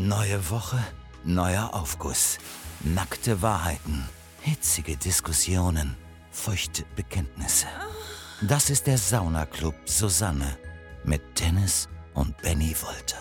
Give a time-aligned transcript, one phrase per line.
[0.00, 0.78] Neue Woche,
[1.24, 2.38] neuer Aufguss.
[2.84, 4.08] Nackte Wahrheiten,
[4.42, 5.96] hitzige Diskussionen,
[6.30, 7.66] feuchte Bekenntnisse.
[8.40, 10.56] Das ist der Saunaclub Susanne
[11.02, 13.18] mit Dennis und Benny Wolter.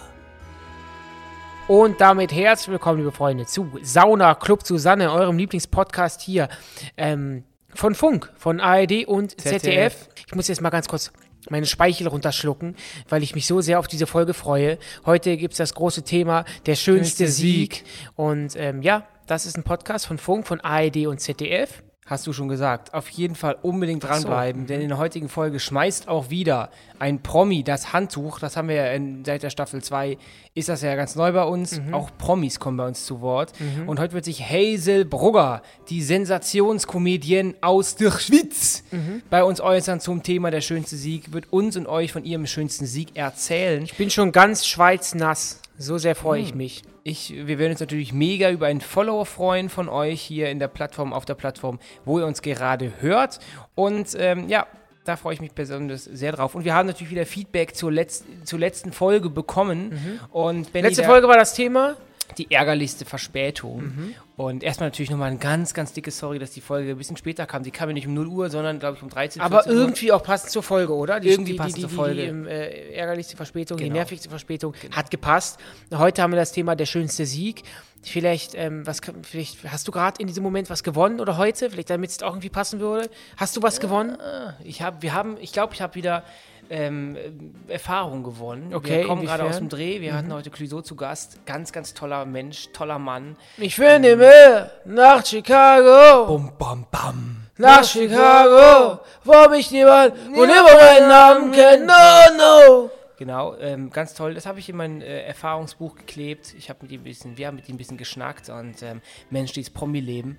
[1.68, 6.48] Und damit herzlich willkommen, liebe Freunde, zu Sauna Club Susanne, eurem Lieblingspodcast hier
[6.96, 9.62] ähm, von Funk, von ARD und ZDF.
[9.64, 10.09] ZDF.
[10.28, 11.12] Ich muss jetzt mal ganz kurz
[11.52, 12.75] meine Speichel runterschlucken,
[13.09, 14.77] weil ich mich so sehr auf diese Folge freue.
[15.05, 17.73] Heute gibt es das große Thema Der schönste Schönste Sieg.
[17.75, 17.86] Sieg.
[18.16, 21.83] Und ähm, ja, das ist ein Podcast von Funk, von ARD und ZDF.
[22.07, 22.93] Hast du schon gesagt.
[22.93, 24.24] Auf jeden Fall unbedingt Ach so.
[24.24, 28.39] dranbleiben, denn in der heutigen Folge schmeißt auch wieder ein Promi das Handtuch.
[28.39, 30.18] Das haben wir ja in, seit der Staffel 2,
[30.56, 31.82] ist das ja ganz neu bei uns.
[31.92, 33.52] Auch Promis kommen bei uns zu Wort.
[33.86, 38.84] Und heute wird sich Hazel Brugger, die Sensationskomödien aus der Schweiz,
[39.30, 42.86] bei uns äußern zum Thema der schönste Sieg, wird uns und euch von ihrem schönsten
[42.86, 43.84] Sieg erzählen.
[43.84, 45.62] Ich bin schon ganz schweiznass.
[45.78, 46.84] So sehr freue ich mich.
[47.09, 50.68] Ich, wir werden uns natürlich mega über einen Follower freuen von euch hier in der
[50.68, 53.40] Plattform, auf der Plattform, wo ihr uns gerade hört.
[53.76, 54.68] Und ähm, ja,
[55.06, 56.54] da freue ich mich besonders sehr drauf.
[56.54, 60.20] Und wir haben natürlich wieder Feedback zur, letz zur letzten Folge bekommen.
[60.34, 61.96] Und Benny, Letzte Folge war das Thema.
[62.38, 63.83] Die ärgerlichste Verspätung.
[63.83, 64.16] Mhm.
[64.36, 67.45] Und erstmal natürlich nochmal ein ganz, ganz dickes Sorry, dass die Folge ein bisschen später
[67.47, 67.64] kam.
[67.64, 69.80] Die kam ja nicht um 0 Uhr, sondern glaube ich um 13 Aber 14 Uhr.
[69.80, 71.19] irgendwie auch passend zur Folge, oder?
[71.19, 72.22] Die, Irgendwie die, passend die, zur die, Folge.
[72.22, 73.95] Die, ähm, äh, ärgerlichste Verspätung, die Genau.
[73.95, 75.59] nervigste Verspätung hat gepasst.
[75.94, 77.64] Heute haben wir das Thema der schönste Sieg.
[78.03, 81.72] Vielleicht, ähm, was, vielleicht hast du gerade in diesem Moment was gewonnen oder heute?
[81.72, 83.09] Vielleicht, damit es auch irgendwie passen würde.
[83.38, 84.17] Hast du was gewonnen?
[84.64, 86.23] Ich habe, wir haben, ich glaube, ich habe wieder
[86.70, 88.73] ähm, äh, Erfahrung gewonnen.
[88.73, 90.02] Okay, wir kommen gerade aus dem Dreh.
[90.02, 91.46] Wir hatten heute Clouseau zu Gast.
[91.46, 93.36] Ganz, ganz toller Mensch, toller Mann.
[93.58, 96.28] Ich will nicht mehr nach Chicago.
[96.28, 97.44] Bum, bam, bam.
[97.58, 101.88] Nach Chicago, wo mich niemand und immer meinen Namen kennt.
[101.88, 102.90] No, no.
[103.18, 104.36] Genau, ähm, ganz toll.
[104.36, 106.54] Das habe ich in mein äh, Erfahrungsbuch geklebt.
[106.56, 109.02] Ich habe mit ihm ein bisschen, wir haben mit ihm ein bisschen geschnackt und ähm,
[109.31, 110.38] Mensch, dieses Promi-Leben,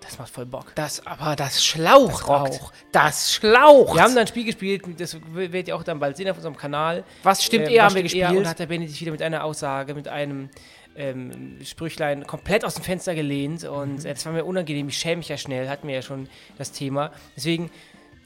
[0.00, 0.72] das macht voll Bock.
[0.76, 2.72] Das, aber das schlaucht Das auch.
[2.92, 3.94] Das schlaucht.
[3.94, 6.56] Wir haben dann ein Spiel gespielt, das werdet ihr auch dann bald sehen auf unserem
[6.56, 7.02] Kanal.
[7.22, 8.28] was stimmt Ähm, eher, was haben wir gespielt.
[8.30, 10.48] Und da hat der Benny sich wieder mit einer Aussage, mit einem
[10.96, 13.64] ähm, Sprüchlein komplett aus dem Fenster gelehnt.
[13.64, 14.06] Und Mhm.
[14.06, 14.88] äh, das war mir unangenehm.
[14.88, 17.10] Ich schäme mich ja schnell, hatten wir ja schon das Thema.
[17.36, 17.70] Deswegen,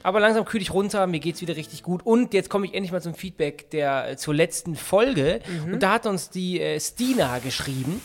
[0.03, 2.05] aber langsam kühl ich runter, mir geht's wieder richtig gut.
[2.05, 5.41] Und jetzt komme ich endlich mal zum Feedback der, äh, zur letzten Folge.
[5.65, 5.73] Mhm.
[5.73, 8.01] Und da hat uns die äh, Stina geschrieben.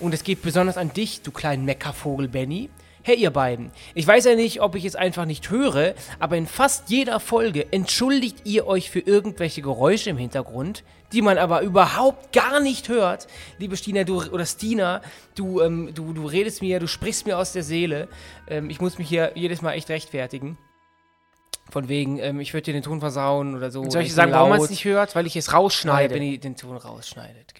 [0.00, 2.68] Und es geht besonders an dich, du kleinen Meckervogel, Benny.
[3.04, 3.72] Hey, ihr beiden.
[3.94, 7.72] Ich weiß ja nicht, ob ich es einfach nicht höre, aber in fast jeder Folge
[7.72, 13.26] entschuldigt ihr euch für irgendwelche Geräusche im Hintergrund, die man aber überhaupt gar nicht hört.
[13.58, 15.02] Liebe Stina, du, oder Stina,
[15.34, 18.06] du, ähm, du, du redest mir, du sprichst mir aus der Seele.
[18.46, 20.56] Ähm, ich muss mich hier jedes Mal echt rechtfertigen.
[21.70, 23.88] Von wegen, ähm, ich würde dir den Ton versauen oder so.
[23.90, 25.16] Soll ich sagen, warum man es nicht hört?
[25.16, 25.58] Weil ich es Schneide.
[25.58, 26.14] rausschneide.
[26.14, 27.54] Wenn ihr den Ton rausschneidet.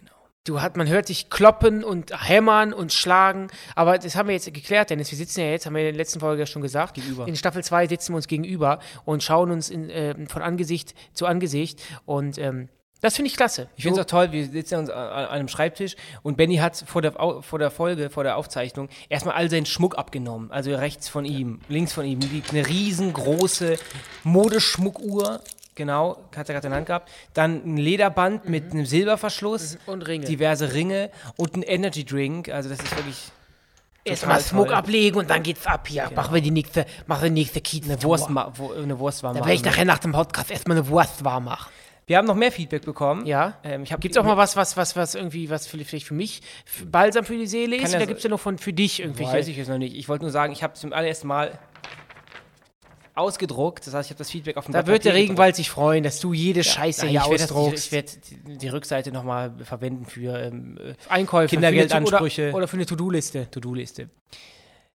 [0.44, 4.53] Du hat, man hört dich kloppen und hämmern und schlagen, aber das haben wir jetzt
[4.53, 5.12] geklärt, Dennis.
[5.12, 6.94] Wir sitzen ja jetzt, haben wir in der letzten Folge ja schon gesagt.
[6.94, 7.28] Gegenüber.
[7.28, 11.26] In Staffel 2 sitzen wir uns gegenüber und schauen uns in, ähm, von Angesicht zu
[11.26, 11.80] Angesicht.
[12.06, 12.69] Und ähm,
[13.03, 13.69] das finde ich klasse.
[13.76, 15.94] Ich finde es auch toll, wir sitzen uns an, einem Schreibtisch
[16.25, 19.97] und Benny hat vor der, vor der Folge, vor der Aufzeichnung, erstmal all seinen Schmuck
[19.97, 20.50] abgenommen.
[20.50, 23.78] Also rechts von ihm, links von ihm liegt eine riesengroße
[24.24, 25.41] Modeschmuckuhr.
[25.75, 27.10] Genau, hat er gerade in der Hand gehabt.
[27.33, 30.27] Dann ein Lederband mit einem Silberverschluss, Und Ringe.
[30.27, 32.49] diverse Ringe und ein Energy Drink.
[32.50, 33.31] Also das ist wirklich
[34.05, 36.10] Erstmal Smoke ablegen und dann geht's ab hier.
[36.15, 37.84] Machen wir die nächste, machen wir die nächste Kiez.
[37.88, 39.71] eine Wurst, wo, eine Wurst warm Da werde ich machen.
[39.71, 41.71] nachher nach dem Podcast erstmal eine Wurst warm machen.
[42.09, 43.25] Wir haben noch mehr Feedback bekommen.
[43.27, 43.54] Ja.
[43.62, 46.43] Ähm, Gibt es auch mal was, was, was, was irgendwie, was vielleicht für mich
[46.91, 47.91] balsam für die Seele ist?
[47.91, 49.33] Oder so- gibt es ja noch von für dich irgendwelche?
[49.33, 49.94] Weiß ich jetzt noch nicht.
[49.97, 51.56] Ich wollte nur sagen, ich habe zum allerersten Mal
[53.14, 53.86] ausgedruckt.
[53.86, 55.70] Das heißt, ich habe das Feedback auf dem Da Blatt wird der Papier Regenwald sich
[55.70, 57.86] freuen, dass du jede Scheiße Nein, hier ich werde das- ausdruckst.
[57.86, 58.08] Ich, werde
[58.46, 61.48] die, die Rückseite nochmal verwenden für ähm, äh, Einkäufe.
[61.54, 62.48] Kindergeldansprüche.
[62.48, 63.50] Oder, oder für eine To-Do-Liste.
[63.50, 64.08] To-Do-Liste.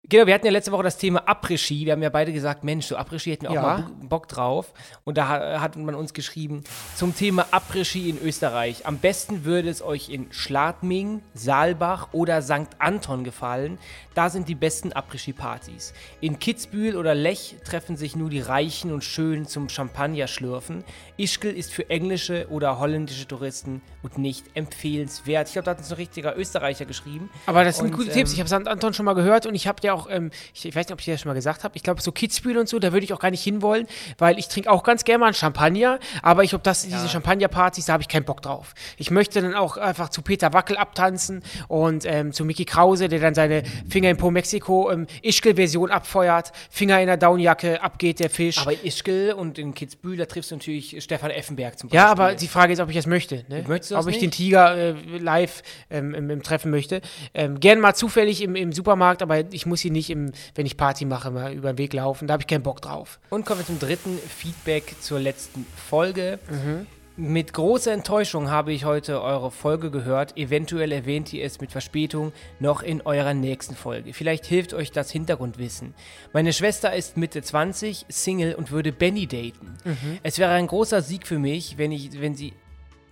[0.06, 1.86] Genau, wir hatten ja letzte Woche das Thema Après-Ski.
[1.86, 3.62] Wir haben ja beide gesagt, Mensch, so Après-Ski hätten wir auch Ja.
[3.62, 4.74] mal Bo- Bock drauf.
[5.04, 6.62] Und da ha- hat man uns geschrieben,
[6.94, 8.84] zum Thema Après-Ski in Österreich.
[8.84, 12.68] Am besten würde es euch in Schladming, Saalbach oder St.
[12.78, 13.78] Anton gefallen.
[14.14, 15.92] Da sind die besten Après-Ski-Partys.
[16.20, 20.84] In Kitzbühel oder Lech treffen sich nur die Reichen und Schönen zum Champagner schlürfen.
[21.16, 25.48] Ischgl ist für englische oder holländische Touristen und nicht empfehlenswert.
[25.48, 27.28] Ich glaube, da hat uns ein richtiger Österreicher geschrieben.
[27.46, 28.32] Aber das sind Und, gute ähm, Tipps.
[28.32, 28.68] Ich habe St.
[28.68, 31.00] Anton schon mal gehört und ich habe ja auch, ähm, ich, ich, weiß nicht, ob
[31.00, 33.12] ich das schon mal gesagt habe, ich glaube, so Kitzbühel und so, da würde ich
[33.12, 33.88] auch gar nicht hinwollen,
[34.18, 37.86] weil ich trinke auch ganz gerne mal einen Champagner, aber ich glaube, dass diese Champagnerpartys,
[37.86, 38.74] da habe ich keinen Bock drauf.
[38.96, 43.18] Ich möchte dann auch einfach zu Peter Wackel abtanzen und ähm, zu Mickey Krause, der
[43.18, 48.30] dann seine Finger in Po Mexiko ähm, Ischgl-Version abfeuert, Finger in der Downjacke, abgeht der
[48.30, 48.58] Fisch.
[48.58, 51.98] Aber in Ischgl und in Kitzbühel, da triffst du natürlich Stefan Effenberg zum Beispiel.
[51.98, 53.44] ja, aber die Frage ist, ob ich das möchte.
[53.48, 53.64] Ne?
[53.66, 54.22] Möchtest du das ob ich nicht?
[54.22, 57.00] den Tiger äh, live ähm, im, im Treffen möchte.
[57.34, 60.76] Ähm, gern mal zufällig im, im Supermarkt, aber ich muss ihn nicht, im, wenn ich
[60.76, 62.26] Party mache, mal über den Weg laufen.
[62.26, 63.18] Da habe ich keinen Bock drauf.
[63.30, 66.38] Und kommen wir zum dritten Feedback zur letzten Folge.
[66.50, 66.86] Mhm.
[67.16, 70.36] Mit großer Enttäuschung habe ich heute eure Folge gehört.
[70.36, 74.12] Eventuell erwähnt ihr es mit Verspätung noch in eurer nächsten Folge.
[74.12, 75.94] Vielleicht hilft euch das Hintergrundwissen.
[76.32, 79.76] Meine Schwester ist Mitte 20, Single und würde Benny daten.
[79.84, 80.18] Mhm.
[80.24, 82.52] Es wäre ein großer Sieg für mich, wenn ich, wenn sie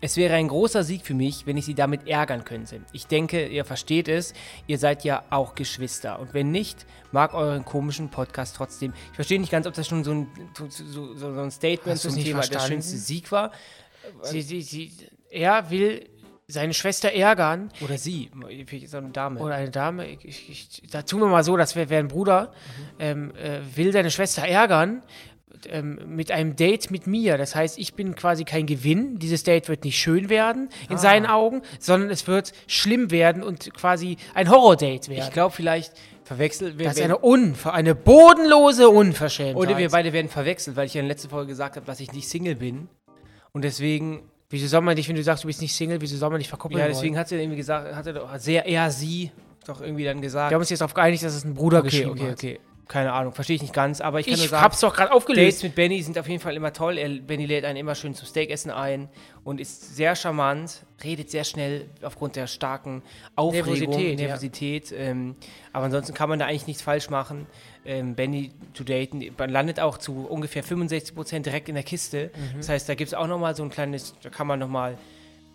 [0.04, 2.80] es wäre ein großer Sieg für mich, wenn ich sie damit ärgern könnte.
[2.92, 4.34] Ich denke, ihr versteht es.
[4.66, 6.18] Ihr seid ja auch Geschwister.
[6.18, 8.94] Und wenn nicht, mag euren komischen Podcast trotzdem.
[9.10, 10.26] Ich verstehe nicht ganz, ob das schon so ein,
[10.58, 12.68] so, so, so ein Statement Hast zum Thema der verstanden?
[12.68, 13.52] schönste Sieg war.
[14.22, 14.92] Sie, sie, sie,
[15.30, 16.08] er will
[16.48, 19.40] seine Schwester ärgern Oder sie, auch eine Dame.
[19.40, 20.06] oder eine Dame.
[20.08, 22.52] Ich, ich, ich, da tun wir mal so, das wäre wär ein Bruder,
[22.98, 25.02] ähm, äh, will seine Schwester ärgern
[25.68, 27.38] ähm, mit einem Date mit mir.
[27.38, 29.18] Das heißt, ich bin quasi kein Gewinn.
[29.18, 33.72] Dieses Date wird nicht schön werden in seinen Augen, sondern es wird schlimm werden und
[33.74, 35.22] quasi ein Horror-Date werden.
[35.22, 35.92] ich glaube, vielleicht
[36.24, 36.86] verwechselt wir.
[36.86, 39.56] das ist eine, Unver eine bodenlose Unverschämtheit.
[39.56, 42.00] oder wir beide werden verwechselt, weil ich ja in der letzten Folge gesagt habe, dass
[42.00, 42.88] ich nicht Single bin.
[43.52, 44.22] Und deswegen,
[44.52, 46.48] Wieso soll man dich, wenn du sagst, du bist nicht Single, wieso soll man dich
[46.48, 46.94] verkuppeln ja, wollen?
[46.94, 49.32] deswegen hat sie irgendwie gesagt, hat er doch sehr eher sie
[49.66, 50.50] doch irgendwie dann gesagt.
[50.50, 52.32] Wir haben uns jetzt darauf geeinigt, dass es ein Bruder okay, geschrieben okay, hat.
[52.32, 52.60] okay.
[52.88, 55.10] Keine Ahnung, verstehe ich nicht ganz, aber ich kann nur Ich sagen, hab's doch gerade
[55.10, 55.62] Dates aufgelöst.
[55.62, 56.98] mit Benny sind auf jeden Fall immer toll.
[56.98, 59.08] Er, Benny lädt einen immer schön zum Steakessen ein
[59.44, 63.02] und ist sehr charmant, redet sehr schnell aufgrund der starken
[63.36, 64.26] Aufregung, Nervosität, ja.
[64.26, 64.92] Nervosität.
[64.96, 65.36] Ähm,
[65.72, 67.46] aber ansonsten kann man da eigentlich nichts falsch machen.
[67.84, 72.30] Ähm, Benny zu daten, man landet auch zu ungefähr 65% direkt in der Kiste.
[72.34, 72.58] Mhm.
[72.58, 74.98] Das heißt, da gibt es auch nochmal so ein kleines, da kann man nochmal,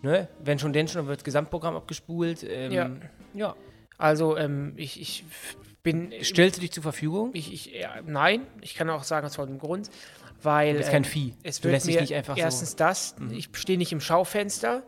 [0.02, 2.42] ne, wenn schon denn schon, dann wird das Gesamtprogramm abgespult.
[2.42, 2.90] Ähm, Ja.
[3.34, 3.54] ja.
[3.96, 5.24] Also, ähm, ich, ich
[5.82, 6.12] bin.
[6.22, 7.30] Stellst du dich zur Verfügung?
[7.34, 9.90] Ich, ich, ja, nein, ich kann auch sagen, aus folgendem Grund.
[10.42, 10.72] Weil.
[10.72, 11.34] Du bist kein ähm, Vieh.
[11.42, 12.44] Es Du lässt dich nicht einfach so- Mhm.
[12.44, 14.82] erstens das, ich stehe nicht im Schaufenster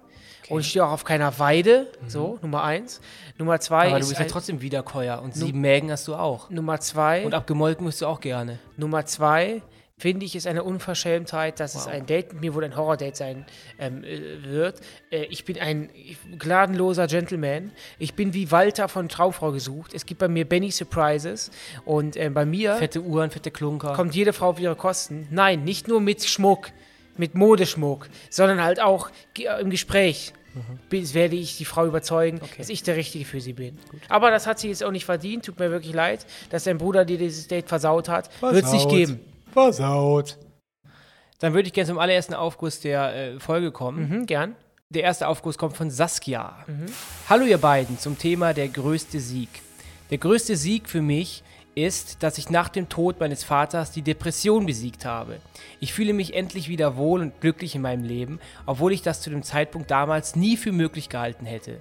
[0.48, 1.88] und ich stehe auch auf keiner Weide.
[2.06, 3.00] So, Nummer eins.
[3.38, 3.90] Nummer zwei Mhm.
[3.90, 4.08] Aber du ist.
[4.10, 6.50] bist ja trotzdem Wiederkäuer und sieben Mägen hast du auch.
[6.50, 7.24] Nummer zwei.
[7.24, 8.58] Und abgemolken wirst du auch gerne.
[8.76, 9.62] Nummer zwei
[10.00, 13.44] finde ich es eine Unverschämtheit, dass es ein Date mit mir wohl ein Horror-Date sein
[13.78, 14.80] ähm, äh, wird.
[15.10, 15.90] Äh, ich bin ein
[16.38, 17.70] gnadenloser Gentleman.
[17.98, 19.92] Ich bin wie Walter von Traufrau gesucht.
[19.92, 21.50] Es gibt bei mir Benny Surprises
[21.84, 23.92] und äh, bei mir Fette Uhren, fette Klunker.
[23.92, 25.28] kommt jede Frau auf ihre Kosten.
[25.30, 26.70] Nein, nicht nur mit Schmuck,
[27.18, 30.32] mit Modeschmuck, sondern halt auch äh, im Gespräch.
[30.88, 33.78] Bis werde ich die Frau überzeugen, dass ich der Richtige für sie bin.
[34.08, 35.44] Aber das hat sie jetzt auch nicht verdient.
[35.44, 38.30] Tut mir wirklich leid, dass dein Bruder dir dieses Date versaut hat.
[38.42, 39.20] Wird es nicht geben.
[39.52, 40.38] Versaut.
[41.38, 44.08] Dann würde ich gerne zum allerersten Aufguss der äh, Folge kommen.
[44.08, 44.56] Mhm, gern.
[44.90, 46.64] Der erste Aufguss kommt von Saskia.
[47.28, 49.48] Hallo ihr beiden zum Thema der größte Sieg.
[50.10, 51.44] Der größte Sieg für mich
[51.76, 55.36] ist, dass ich nach dem Tod meines Vaters die Depression besiegt habe.
[55.78, 59.30] Ich fühle mich endlich wieder wohl und glücklich in meinem Leben, obwohl ich das zu
[59.30, 61.80] dem Zeitpunkt damals nie für möglich gehalten hätte.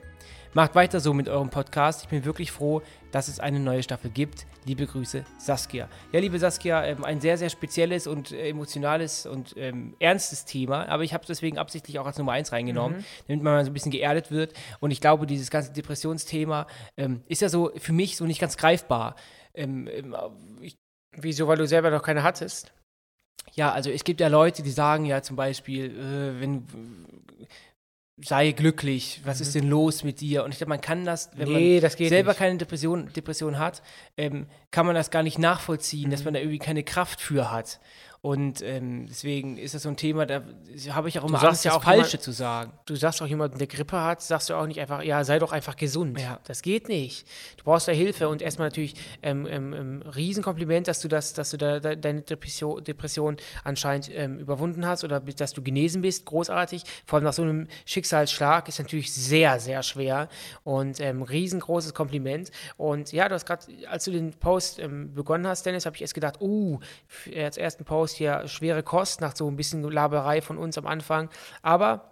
[0.54, 2.02] Macht weiter so mit eurem Podcast.
[2.04, 2.82] Ich bin wirklich froh,
[3.12, 4.48] dass es eine neue Staffel gibt.
[4.66, 5.88] Liebe Grüße, Saskia.
[6.12, 10.88] Ja, liebe Saskia, ähm, ein sehr, sehr spezielles und äh, emotionales und ähm, ernstes Thema.
[10.90, 13.70] Aber ich habe es deswegen absichtlich auch als Nummer 1 reingenommen, damit man mal so
[13.70, 14.54] ein bisschen geerdet wird.
[14.80, 16.66] Und ich glaube, dieses ganze Depressionsthema
[16.98, 19.16] ähm, ist ja so für mich so nicht ganz greifbar.
[19.54, 20.16] Ähm, ähm,
[20.62, 20.78] ich
[21.16, 22.72] Wieso, weil du selber noch keine hattest?
[23.54, 26.66] ja, also es gibt ja Leute, die sagen ja zum Beispiel, äh, wenn
[28.24, 30.44] sei glücklich, was ist denn los mit dir?
[30.44, 32.38] Und ich glaube, man kann das, wenn Nee, man das selber nicht.
[32.40, 33.82] keine Depression, Depression hat,
[34.18, 36.12] ähm, kann man das gar nicht nachvollziehen, Mhm.
[36.12, 37.80] dass man da irgendwie keine Kraft für hat.
[38.22, 40.42] Und ähm, deswegen ist das so ein Thema, da
[40.90, 42.74] habe ich auch immer Angst, ja das auch Falsche immer- zu sagen.
[42.86, 45.54] Du sagst auch jemandem, der Grippe hat, sagst du auch nicht einfach, ja, sei doch
[45.54, 46.20] einfach gesund.
[46.20, 46.38] Ja.
[46.46, 47.26] Das geht nicht.
[47.56, 51.52] Du brauchst da Hilfe und erstmal natürlich ähm, ähm, ähm, Riesenkompliment, dass du das, dass
[51.52, 56.26] du da, da deine Depression, Depression anscheinend ähm, überwunden hast oder dass du genesen bist.
[56.26, 56.84] Großartig.
[57.06, 60.28] Vor allem nach so einem Schicksalsschlag ist natürlich sehr, sehr schwer
[60.66, 62.52] und ähm, riesengroßes Kompliment.
[62.76, 64.82] Und ja, du hast gerade, als du den Post
[65.16, 69.22] begonnen hast, Dennis, habe ich erst gedacht, uh, f- als ersten Post hier schwere Kost
[69.22, 71.30] nach so ein bisschen Laberei von uns am Anfang.
[71.62, 72.12] Aber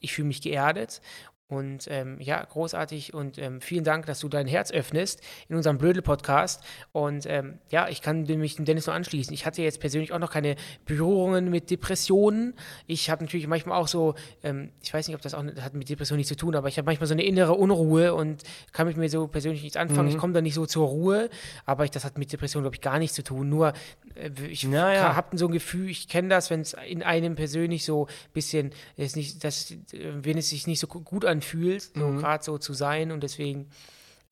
[0.00, 1.00] ich fühle mich geerdet
[1.46, 5.76] Und ähm, ja, großartig und ähm, vielen Dank, dass du dein Herz öffnest in unserem
[5.76, 6.64] Blödel-Podcast.
[6.92, 9.32] Und ähm, ja, ich kann mich dem Dennis nur anschließen.
[9.34, 12.54] Ich hatte jetzt persönlich auch noch keine Berührungen mit Depressionen.
[12.86, 15.90] Ich habe natürlich manchmal auch so, ähm, ich weiß nicht, ob das auch hat mit
[15.90, 18.96] Depressionen nichts zu tun, aber ich habe manchmal so eine innere Unruhe und kann mit
[18.96, 20.08] mir so persönlich nichts anfangen.
[20.08, 20.14] Mhm.
[20.14, 21.28] Ich komme da nicht so zur Ruhe,
[21.66, 23.50] aber ich, das hat mit Depressionen, glaube ich, gar nichts zu tun.
[23.50, 23.74] Nur
[24.14, 25.14] äh, ich Naja.
[25.14, 28.70] habe so ein Gefühl, ich kenne das, wenn es in einem persönlich so ein bisschen,
[28.96, 32.18] ist nicht, das, äh, wenn es sich nicht so gu- gut anfühlt, so Mhm.
[32.18, 33.68] gerade so zu sein und deswegen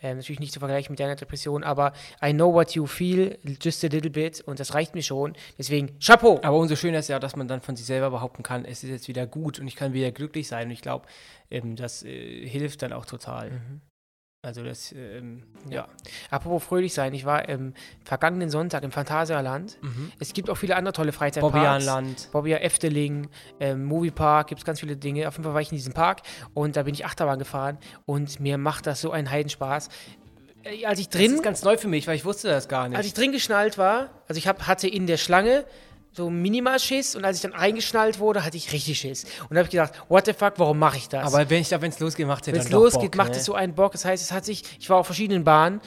[0.05, 3.85] ähm, natürlich nicht zu vergleichen mit deiner Depression, aber I know what you feel, just
[3.85, 5.35] a little bit und das reicht mir schon.
[5.59, 6.41] Deswegen Chapeau!
[6.43, 8.91] Aber umso schöner ist ja, dass man dann von sich selber behaupten kann, es ist
[8.91, 10.67] jetzt wieder gut und ich kann wieder glücklich sein.
[10.67, 11.07] Und ich glaube,
[11.53, 13.53] ähm, das äh, hilft dann auch total.
[14.45, 15.87] Also das, ähm, ja.
[16.29, 19.79] Apropos fröhlich sein, ich war ähm, vergangenen Sonntag im Phantasialand.
[20.19, 21.53] Es gibt auch viele andere tolle Freizeitparks.
[21.55, 22.29] Bobbianland.
[22.33, 23.29] Bobia Efteling,
[23.61, 25.29] ähm, Moviepark, gibt es ganz viele Dinge.
[25.29, 26.23] Auf jeden Fall war ich in diesem Park
[26.55, 29.89] und da bin ich Achterbahn gefahren und mir macht das so einen Heidenspaß.
[30.65, 32.89] Äh, Als ich Das drin, ist ganz neu für mich, weil ich wusste das gar
[32.89, 32.99] nicht.
[32.99, 35.65] als ich drin geschnallt war, also ich hab, hatte in der Schlange
[36.13, 39.25] so minimal Schiss und als ich dann eingeschnallt wurde, hatte ich richtig Schiss.
[39.49, 41.25] Und da habe ich gedacht, what the fuck, warum mache ich das?
[41.33, 43.13] aber wenn ich da, wenn es losgeht, macht es ja Wenn dann es doch losgeht,
[43.13, 43.37] Bock, macht ne?
[43.39, 43.93] es so einen Bock.
[43.93, 45.81] Das heißt, es hat sich, ich war auf verschiedenen Bahnen,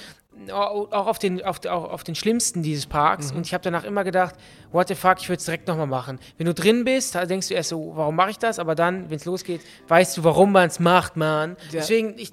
[0.52, 3.38] au- auch auf den, auf, auch auf den schlimmsten dieses Parks Mhm.
[3.38, 4.36] und ich habe danach immer gedacht,
[4.72, 6.20] what the fuck, ich würde es direkt nochmal machen.
[6.38, 8.60] Wenn du drin bist, denkst du erst so, warum mache ich das?
[8.60, 11.52] Aber dann, wenn es losgeht, weißt du, warum man es macht, Mann.
[11.66, 11.80] Ja.
[11.80, 12.32] Deswegen, ich,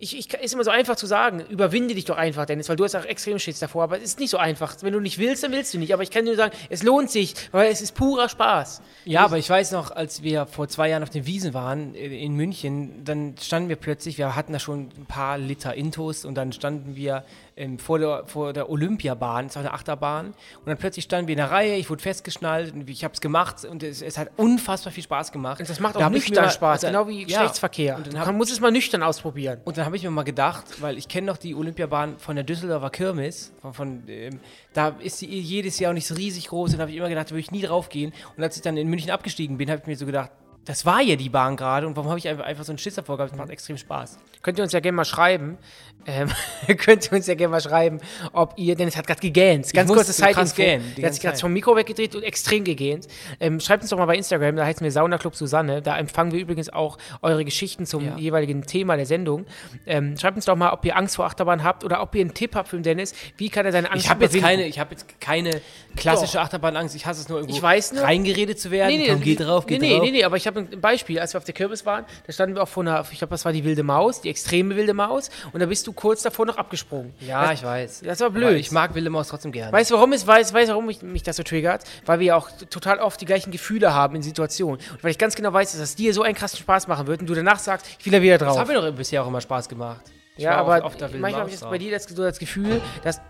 [0.00, 2.84] ich, ich, ist immer so einfach zu sagen, überwinde dich doch einfach, Dennis, weil du
[2.84, 4.76] hast auch extrem Schiss davor, aber es ist nicht so einfach.
[4.80, 5.92] Wenn du nicht willst, dann willst du nicht.
[5.92, 8.80] Aber ich kann dir nur sagen, es lohnt sich, weil es ist purer Spaß.
[9.04, 12.06] Ja, aber ich weiß noch, als wir vor zwei Jahren auf den Wiesen waren äh,
[12.06, 16.36] in München, dann standen wir plötzlich, wir hatten da schon ein paar Liter Intos und
[16.36, 17.24] dann standen wir
[17.58, 21.32] ähm, vor, der, vor der Olympiabahn, das war eine Achterbahn, und dann plötzlich standen wir
[21.32, 24.30] in der Reihe, ich wurde festgeschnallt und ich habe es gemacht und es, es hat
[24.36, 25.60] unfassbar viel Spaß gemacht.
[25.60, 27.26] Und das macht Da auch nüchtern mal- Spaß, also, genau wie ja.
[27.26, 27.96] Geschlechtsverkehr.
[27.96, 29.60] Und dann hab- kann, musst es mal nüchtern ausprobieren.
[29.64, 32.44] Und dann habe ich mir mal gedacht, weil ich kenne noch die Olympiabahn von der
[32.44, 34.40] Düsseldorfer Kirmes, von, von ähm,
[34.72, 37.08] da ist sie jedes Jahr auch nicht so riesig groß und da habe ich immer
[37.08, 38.12] gedacht, da würde ich nie drauf gehen.
[38.36, 40.30] Und als ich dann in München abgestiegen bin, habe ich mir so gedacht,
[40.68, 43.16] das war ja die Bahn gerade und warum habe ich einfach, so einen Schiss davor
[43.16, 43.32] gehabt?
[43.32, 44.18] Das macht extrem Spaß.
[44.42, 45.56] Könnt ihr uns ja gerne mal schreiben,
[46.06, 46.30] ähm,
[46.76, 48.00] könnt ihr uns ja gerne mal schreiben,
[48.34, 51.22] ob ihr, denn es hat gerade gegähnt, ganz kurze krass gähnen, die der hat sich
[51.22, 51.40] gerade Zeit.
[51.40, 53.08] vom Mikro weggedreht und extrem gegähnt.
[53.40, 56.32] Ähm, schreibt uns doch mal bei Instagram, da heißen wir Sauna Club Susanne, da empfangen
[56.32, 58.16] wir übrigens auch eure Geschichten zum Ja.
[58.18, 59.46] jeweiligen Thema der Sendung.
[59.86, 62.34] Ähm, schreibt uns doch mal, ob ihr Angst vor Achterbahn habt oder ob ihr einen
[62.34, 64.78] Tipp habt für den Dennis, wie kann er seine Angst Ich habe jetzt keine, ich
[64.78, 65.62] habe jetzt keine
[65.96, 66.94] klassische Achterbahnangst.
[66.94, 69.00] Ich hasse es nur irgendwo Ich weiß nur- reingeredet zu werden.
[69.08, 70.02] Komm, geh drauf, geh nee, drauf.
[70.04, 71.18] Nee, nee, aber ich habe ein Beispiel.
[71.18, 73.44] Als wir auf der Kürbis waren, da standen wir auch vor einer, ich glaube, das
[73.44, 76.56] war die wilde Maus, die extreme wilde Maus, und da bist du kurz davor noch
[76.56, 77.14] abgesprungen.
[77.20, 78.00] Ja, das, ich weiß.
[78.04, 78.58] Das war Aber blöd.
[78.58, 79.72] Ich mag Wilde Maus trotzdem gerne.
[79.72, 81.84] Weißt du, warum es weiß, weiß, warum mich, mich das so triggert?
[82.06, 84.80] Weil wir ja auch total oft die gleichen Gefühle haben in Situationen.
[84.92, 87.20] Und weil ich ganz genau weiß, dass das dir so einen krassen Spaß machen wird
[87.20, 88.54] und du danach sagst, ich will da wieder drauf.
[88.54, 90.04] das hat mir doch bisher auch immer Spaß gemacht.
[90.36, 93.20] Ich ja, aber oft Wilden manchmal habe ich bei dir das, so das Gefühl, dass,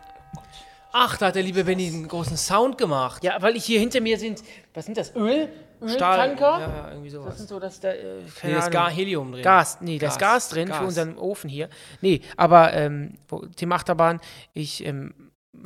[0.92, 3.22] Ach, da hat der liebe Benny einen großen Sound gemacht.
[3.22, 4.42] ja, weil ich hier hinter mir sind,
[4.74, 5.48] was sind das, Öl?
[5.86, 6.18] Stahl.
[6.30, 6.60] Öltanker?
[6.60, 7.36] Ja, ja, irgendwie Das sowas.
[7.38, 8.72] sind so, dass da, äh, Nee, keine da ist Ahnung.
[8.72, 9.42] gar Helium drin.
[9.42, 10.84] Gas, nee, da ist Gas, Gas drin für Gas.
[10.84, 11.68] unseren Ofen hier.
[12.00, 13.14] Nee, aber ähm,
[13.56, 14.20] Thema Achterbahn,
[14.54, 15.14] ich ähm,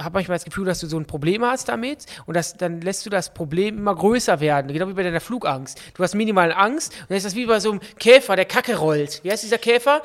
[0.00, 3.04] habe manchmal das Gefühl, dass du so ein Problem hast damit und das, dann lässt
[3.04, 5.80] du das Problem immer größer werden, genau wie bei deiner Flugangst.
[5.94, 8.76] Du hast minimal Angst und dann ist das wie bei so einem Käfer, der Kacke
[8.76, 9.20] rollt.
[9.22, 10.00] Wie heißt dieser Käfer?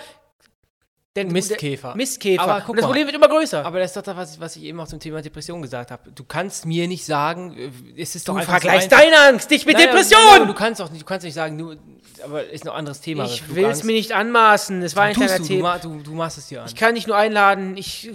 [1.17, 1.95] Der, Mistkäfer.
[1.95, 2.41] Mistkäfer.
[2.43, 2.87] Aber guck und das mal.
[2.89, 3.65] Problem wird immer größer.
[3.65, 5.91] Aber das ist doch das, was ich, was ich eben auch zum Thema Depression gesagt
[5.91, 6.11] habe.
[6.11, 9.49] Du kannst mir nicht sagen, äh, es ist doch du einfach vergleichst so deine Angst
[9.49, 10.19] nicht mit Nein, Depression!
[10.37, 11.77] nein, du kannst doch nicht, du kannst nicht sagen, nur,
[12.23, 13.25] aber ist ein anderes Thema.
[13.25, 14.81] ich will es mir nicht anmaßen.
[14.81, 16.67] Es war ein kleiner du, du, du, du machst es dir an.
[16.67, 17.77] Ich kann dich nur einladen.
[17.77, 18.11] Ich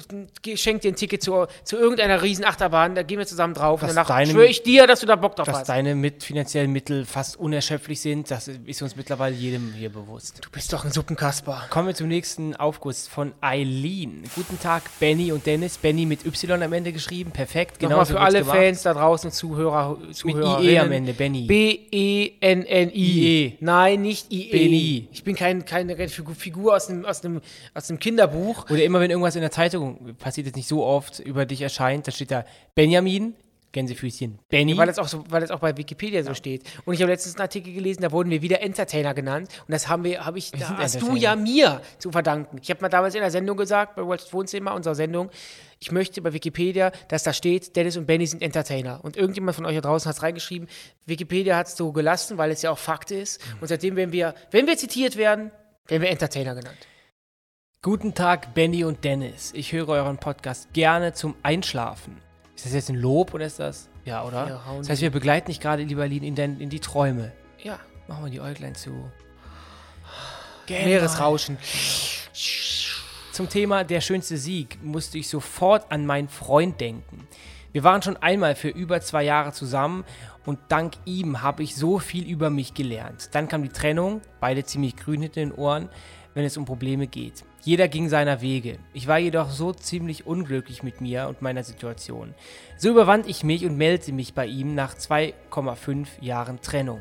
[0.54, 2.94] schenke dir ein Ticket zu, zu irgendeiner riesen Achterbahn.
[2.94, 3.82] Da gehen wir zusammen drauf.
[3.82, 5.68] Was und danach schwöre ich dir, dass du da Bock drauf Dass hast.
[5.68, 10.40] deine mit finanziellen Mittel fast unerschöpflich sind, das ist uns mittlerweile jedem hier bewusst.
[10.44, 11.66] Du bist doch ein Suppenkasper.
[11.70, 14.24] Kommen wir zum nächsten Aufguss von Eileen.
[14.34, 15.78] Guten Tag, Benny und Dennis.
[15.78, 17.30] Benny mit Y am Ende geschrieben.
[17.30, 17.78] Perfekt.
[17.78, 18.56] Genau Nochmal für alle gemacht.
[18.56, 20.70] Fans da draußen, Zuhörer, Mit Zuhörerinnen.
[20.70, 21.42] IE am Ende, Benny.
[21.42, 22.92] B-E-N-N-I.
[22.94, 23.56] IE.
[23.60, 24.50] Nein, nicht IE.
[24.50, 25.08] Benny.
[25.12, 27.40] Ich bin kein, keine Figur, Figur aus, einem, aus, einem,
[27.74, 28.70] aus einem Kinderbuch.
[28.70, 32.06] Oder immer, wenn irgendwas in der Zeitung, passiert jetzt nicht so oft, über dich erscheint,
[32.06, 32.44] da steht da
[32.74, 33.34] Benjamin,
[33.72, 34.76] Gänsefüßchen, Benny.
[34.76, 36.62] Weil das, auch so, weil das auch bei Wikipedia so steht.
[36.84, 39.48] Und ich habe letztens einen Artikel gelesen, da wurden wir wieder Entertainer genannt.
[39.66, 42.58] Und das haben wir, habe ich, da hast du ja mir zu verdanken.
[42.62, 45.30] Ich habe mal damals in der Sendung gesagt, bei World's Wohnzimmer, unserer Sendung,
[45.80, 49.00] ich möchte bei Wikipedia, dass da steht, Dennis und Benny sind Entertainer.
[49.02, 50.68] Und irgendjemand von euch da draußen hat es reingeschrieben.
[51.06, 53.40] Wikipedia hat es so gelassen, weil es ja auch Fakt ist.
[53.60, 55.50] Und seitdem, wenn wir, wenn wir zitiert werden,
[55.88, 56.78] werden wir Entertainer genannt.
[57.80, 59.50] Guten Tag, Benny und Dennis.
[59.56, 62.31] Ich höre euren Podcast gerne zum Einschlafen.
[62.62, 63.88] Ist das jetzt ein Lob oder ist das?
[64.04, 64.48] Ja, oder?
[64.48, 67.32] Ja, das heißt, wir begleiten dich gerade, lieber Lin, in, in die Träume.
[67.60, 67.80] Ja.
[68.06, 69.10] Machen wir die Äuglein zu.
[70.68, 71.58] Meeresrauschen.
[73.32, 77.26] Zum Thema der schönste Sieg musste ich sofort an meinen Freund denken.
[77.72, 80.04] Wir waren schon einmal für über zwei Jahre zusammen
[80.46, 83.30] und dank ihm habe ich so viel über mich gelernt.
[83.32, 85.88] Dann kam die Trennung, beide ziemlich grün hinter den Ohren,
[86.34, 87.44] wenn es um Probleme geht.
[87.62, 88.78] Jeder ging seiner Wege.
[88.92, 92.34] Ich war jedoch so ziemlich unglücklich mit mir und meiner Situation.
[92.76, 97.00] So überwand ich mich und meldete mich bei ihm nach 2,5 Jahren Trennung.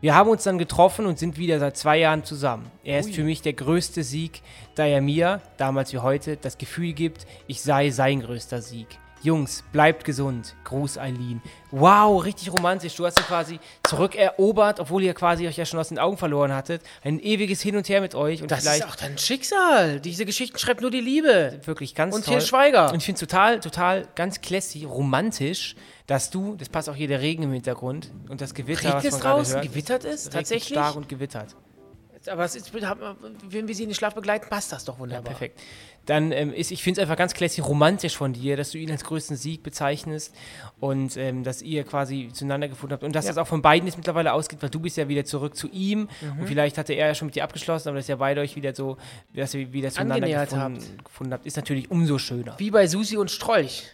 [0.00, 2.68] Wir haben uns dann getroffen und sind wieder seit zwei Jahren zusammen.
[2.82, 4.42] Er ist für mich der größte Sieg,
[4.74, 8.88] da er mir, damals wie heute, das Gefühl gibt, ich sei sein größter Sieg.
[9.22, 10.54] Jungs, bleibt gesund.
[10.64, 11.40] Gruß Eileen.
[11.70, 12.96] Wow, richtig romantisch.
[12.96, 16.52] Du hast ihn quasi zurückerobert, obwohl ihr quasi euch ja schon aus den Augen verloren
[16.52, 16.82] hattet.
[17.04, 18.42] Ein ewiges Hin und Her mit euch.
[18.42, 20.00] Und Das ist auch dein Schicksal.
[20.00, 21.60] Diese Geschichten schreibt nur die Liebe.
[21.64, 22.38] wirklich ganz Und toll.
[22.38, 22.90] Til Schweiger.
[22.90, 25.76] Und ich finde es total, total ganz classy, romantisch,
[26.06, 29.04] dass du, das passt auch hier der Regen im Hintergrund und das Gewitter, Regnet was
[29.04, 29.54] es man draußen?
[29.54, 29.64] hört.
[29.64, 30.78] Gewittert regnet Tatsächlich?
[30.78, 31.54] stark und gewittert.
[32.28, 35.24] Aber ist, wenn wir sie in den Schlaf begleiten, passt das doch Ja, wunderbar.
[35.24, 35.60] perfekt.
[36.06, 38.90] Dann ähm, ist, ich finde es einfach ganz classy romantisch von dir, dass du ihn
[38.90, 40.34] als größten Sieg bezeichnest
[40.80, 43.30] und ähm, dass ihr quasi zueinander gefunden habt und dass Ja.
[43.30, 46.08] das auch von beiden jetzt mittlerweile ausgeht, weil du bist ja wieder zurück zu ihm
[46.20, 46.40] Mhm.
[46.40, 48.74] und vielleicht hatte er ja schon mit dir abgeschlossen, aber dass ihr beide euch wieder
[48.74, 48.96] so,
[49.32, 52.54] dass ihr wieder zueinander gefunden, gefunden habt, ist natürlich umso schöner.
[52.58, 53.84] Wie bei Susi und Strolch.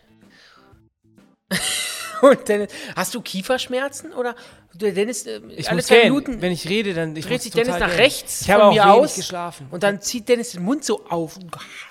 [2.23, 4.35] und Dennis, hast du Kieferschmerzen oder
[4.75, 6.05] der Dennis äh, Ich alle muss zwei.
[6.05, 8.01] Minuten wenn ich rede, dann ich dreht sich Dennis nach gähnen.
[8.01, 9.67] rechts Ich habe auch mir wenig aus geschlafen.
[9.71, 11.39] und dann zieht Dennis den Mund so auf.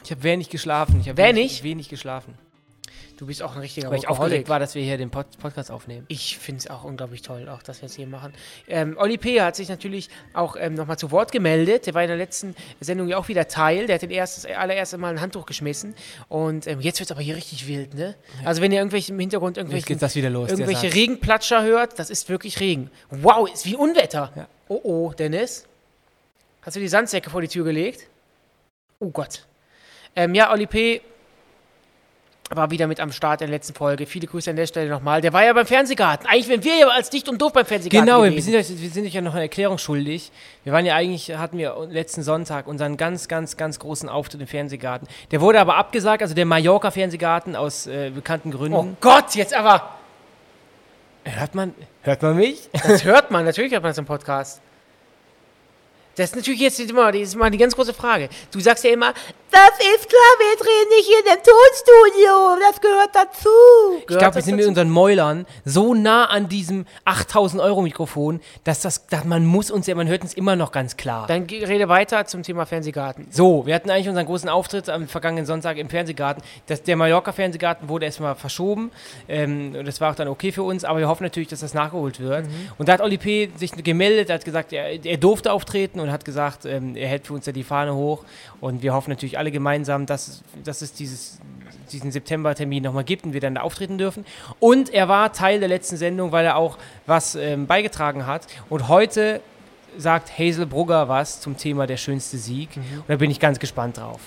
[0.04, 1.00] Ich habe wenig geschlafen.
[1.02, 2.34] Ich habe wenig, wenig geschlafen.
[3.18, 5.72] Du bist auch ein richtiger Weil ich aufgeregt war, dass wir hier den Pod Podcast
[5.72, 6.06] aufnehmen.
[6.08, 8.32] Ich finde es auch unglaublich toll, auch dass wir es hier machen.
[8.68, 9.42] Ähm, Olli P.
[9.42, 11.88] hat sich natürlich auch ähm, nochmal zu Wort gemeldet.
[11.88, 13.88] Der war in der letzten Sendung ja auch wieder Teil.
[13.88, 15.96] Der hat den erstes, allererste Mal ein Handtuch geschmissen.
[16.30, 18.16] Und ähm, jetzt wird es aber hier richtig wild, ne?
[18.46, 19.88] Also wenn ihr irgendwelche im Hintergrund irgendwelche,
[20.30, 20.52] los.
[20.52, 20.94] irgendwelche.
[20.94, 22.92] Regenplatscher hört, das ist wirklich Regen.
[23.10, 24.32] Wow, ist wie Unwetter.
[24.36, 24.48] Ja.
[24.68, 25.66] Oh oh, Dennis.
[26.62, 28.08] Hast du die Sandsäcke vor die Tür gelegt?
[29.00, 29.48] Oh Gott.
[30.16, 31.02] Ähm, ja, Olli P.
[32.50, 34.06] war wieder mit am Start in der letzten Folge.
[34.06, 35.22] Viele Grüße an der Stelle nochmal.
[35.22, 36.28] Der war ja beim Fernsehgarten.
[36.28, 38.90] Eigentlich wären wir ja als dicht und doof beim Fernsehgarten Genau, wir sind, euch, wir
[38.90, 40.32] sind euch ja noch eine Erklärung schuldig.
[40.64, 44.48] Wir waren ja eigentlich, hatten wir letzten Sonntag unseren ganz, ganz, ganz großen Auftritt im
[44.48, 45.08] Fernsehgarten.
[45.32, 48.98] Der wurde aber abgesagt, also der Mallorca-Fernsehgarten aus äh, bekannten Oh Gründen.
[49.02, 49.98] Gott, jetzt aber.
[51.26, 52.70] Hört man, hört man mich?
[52.72, 54.62] Das hört man, natürlich hört man das im Podcast.
[56.16, 58.30] Das ist natürlich jetzt immer, das ist mal die ganz große Frage.
[58.52, 59.14] Du sagst ja immer,
[59.52, 63.50] das ist klar, wir drehen nicht in dem Tonstudio, das gehört dazu.
[64.02, 68.82] Ich glaube, wir sind mit unseren Mäulern so nah an diesem 8000 Euro Mikrofon, dass
[68.82, 71.28] das, dass man muss uns ja, man hört uns immer noch ganz klar.
[71.28, 73.28] Dann rede weiter zum Thema Fernsehgarten.
[73.32, 76.44] So, wir hatten eigentlich unseren großen Auftritt am vergangenen Sonntag im Fernsehgarten.
[76.68, 78.92] Das, der Mallorca-Fernsehgarten wurde erstmal verschoben.
[79.28, 81.74] Ähm, und das war auch dann okay für uns, aber wir hoffen natürlich, dass das
[81.74, 82.46] nachgeholt wird.
[82.78, 83.50] Und da hat Oli P.
[83.56, 87.28] sich gemeldet, er hat gesagt, er, er durfte auftreten und hat gesagt, ähm, er hält
[87.28, 88.24] für uns ja die Fahne hoch.
[88.60, 91.40] Und wir hoffen natürlich alle gemeinsam, dass, dass es dieses,
[91.92, 94.26] diesen September-Termin nochmal gibt und wir dann da auftreten dürfen.
[94.60, 98.48] Und er war Teil der letzten Sendung, weil er auch was ähm, beigetragen hat.
[98.70, 99.42] Und heute
[99.98, 102.70] sagt Hazel Brugger was zum Thema der schönste Sieg.
[102.76, 104.20] Und da bin ich ganz gespannt drauf.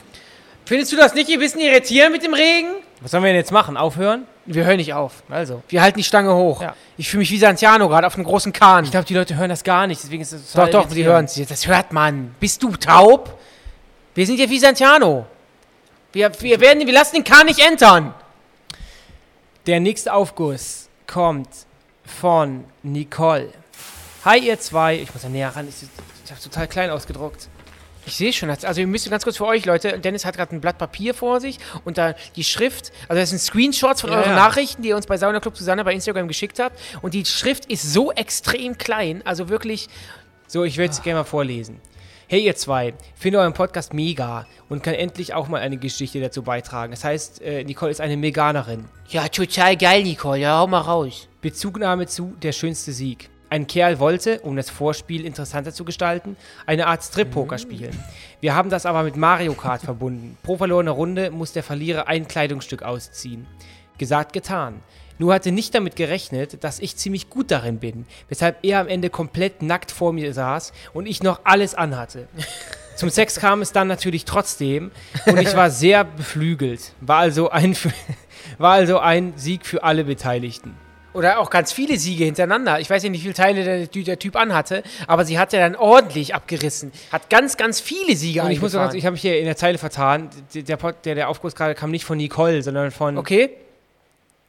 [0.64, 2.68] Findest du das nicht ein bisschen irritierend mit dem Regen?
[3.01, 3.77] Was sollen wir denn jetzt machen?
[3.77, 4.27] Aufhören?
[4.46, 5.23] Wir hören nicht auf.
[5.29, 5.62] Also.
[5.68, 6.62] Wir halten die Stange hoch.
[6.62, 6.75] Ja.
[6.96, 8.85] Ich fühle mich wie Santiano gerade auf einem großen Kahn.
[8.85, 11.25] Ich glaube, die Leute hören das gar nicht, deswegen ist es Doch, doch, die hören
[11.25, 11.35] es.
[11.49, 12.35] Das hört man.
[12.40, 13.38] Bist du taub?
[14.20, 15.24] Wir sind ja wie Santiano.
[16.12, 18.12] Wir, wir, werden, wir lassen den Kahn nicht entern.
[19.66, 21.48] Der nächste Aufguss kommt
[22.04, 23.48] von Nicole.
[24.26, 24.96] Hi, ihr zwei.
[24.96, 25.66] Ich muss da näher ran.
[25.66, 25.88] Ich,
[26.22, 27.48] ich habe total klein ausgedruckt.
[28.04, 30.61] Ich sehe schon, also wir müssen ganz kurz für euch, Leute, Dennis hat gerade ein
[30.61, 34.35] Blatt Papier vor sich und da die Schrift, also das sind Screenshots von Ja, euren.
[34.35, 37.64] Nachrichten, die ihr uns bei Sauna Club Susanne bei Instagram geschickt habt und die Schrift
[37.72, 39.88] ist so extrem klein, also wirklich,
[40.46, 41.80] So, ich werde es gerne mal vorlesen.
[42.32, 42.94] Hey, ihr zwei.
[43.16, 46.92] Finde euren Podcast mega und kann endlich auch mal eine Geschichte dazu beitragen.
[46.92, 48.84] Das heißt, äh, Nicole ist eine Meganerin.
[49.08, 51.26] ja, total geil, Nicole, ja, hau mal raus.
[51.40, 53.30] Bezugnahme zu Der schönste Sieg.
[53.48, 57.98] Ein Kerl wollte, um das Vorspiel interessanter zu gestalten, eine Art Strip-Poker spielen.
[58.40, 60.38] Wir haben das aber mit Mario Kart verbunden.
[60.44, 63.48] Pro verlorene Runde muss der Verlierer ein Kleidungsstück ausziehen.
[63.98, 64.84] Gesagt, getan.
[65.20, 69.11] Nur hatte nicht damit gerechnet, dass ich ziemlich gut darin bin, weshalb er am Ende
[69.11, 72.26] komplett nackt vor mir saß und ich noch alles anhatte.
[72.96, 74.90] Zum Sex kam es dann natürlich trotzdem
[75.26, 76.94] und ich war sehr beflügelt.
[77.02, 77.76] War also ein,
[78.59, 80.74] war also ein Sieg für alle Beteiligten.
[81.12, 82.80] Oder auch ganz viele Siege hintereinander.
[82.80, 85.61] Ich weiß ja nicht, wie viele Teile der, der Typ anhatte, aber sie hat ja
[85.61, 86.92] dann ordentlich abgerissen.
[87.12, 89.56] Hat ganz, ganz viele Siege Und ich muss ganz, ich habe mich hier in der
[89.56, 90.30] Zeile vertan.
[90.54, 93.50] Der, der, der, Aufguss gerade kam nicht von Nicole, sondern von Okay,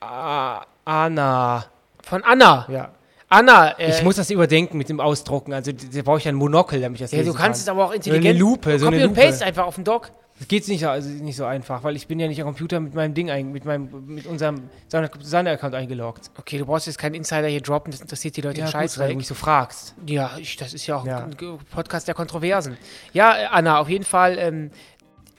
[0.01, 1.65] Anna.
[2.03, 2.65] von Anna.
[2.69, 2.89] Ja.
[3.29, 5.53] Anna, äh, Ich muss das überdenken mit dem Ausdrucken.
[5.53, 7.77] Also da brauche ich ein Monokel, damit ich das ja, du lesen kannst es kann.
[7.77, 8.25] aber auch intelligent.
[8.27, 9.27] eine Lupe, so Copy eine und Lupe.
[9.27, 10.11] Paste einfach auf den Dock.
[10.39, 12.79] Das geht nicht, so- also nicht so einfach, weil ich bin ja nicht am Computer
[12.79, 16.31] mit meinem Ding, ein, mit meinem, mit unserem Sander-Account eingeloggt.
[16.37, 19.09] Okay, du brauchst jetzt keinen Insider hier droppen, das interessiert die Leute Ja, gut, weil
[19.11, 19.93] du mich so fragst.
[20.07, 21.19] Ja, ich, das ist ja auch Ja.
[21.25, 21.35] ein
[21.71, 22.75] Podcast der Kontroversen.
[23.13, 24.39] Ja, Anna, auf jeden Fall.
[24.39, 24.71] Ähm,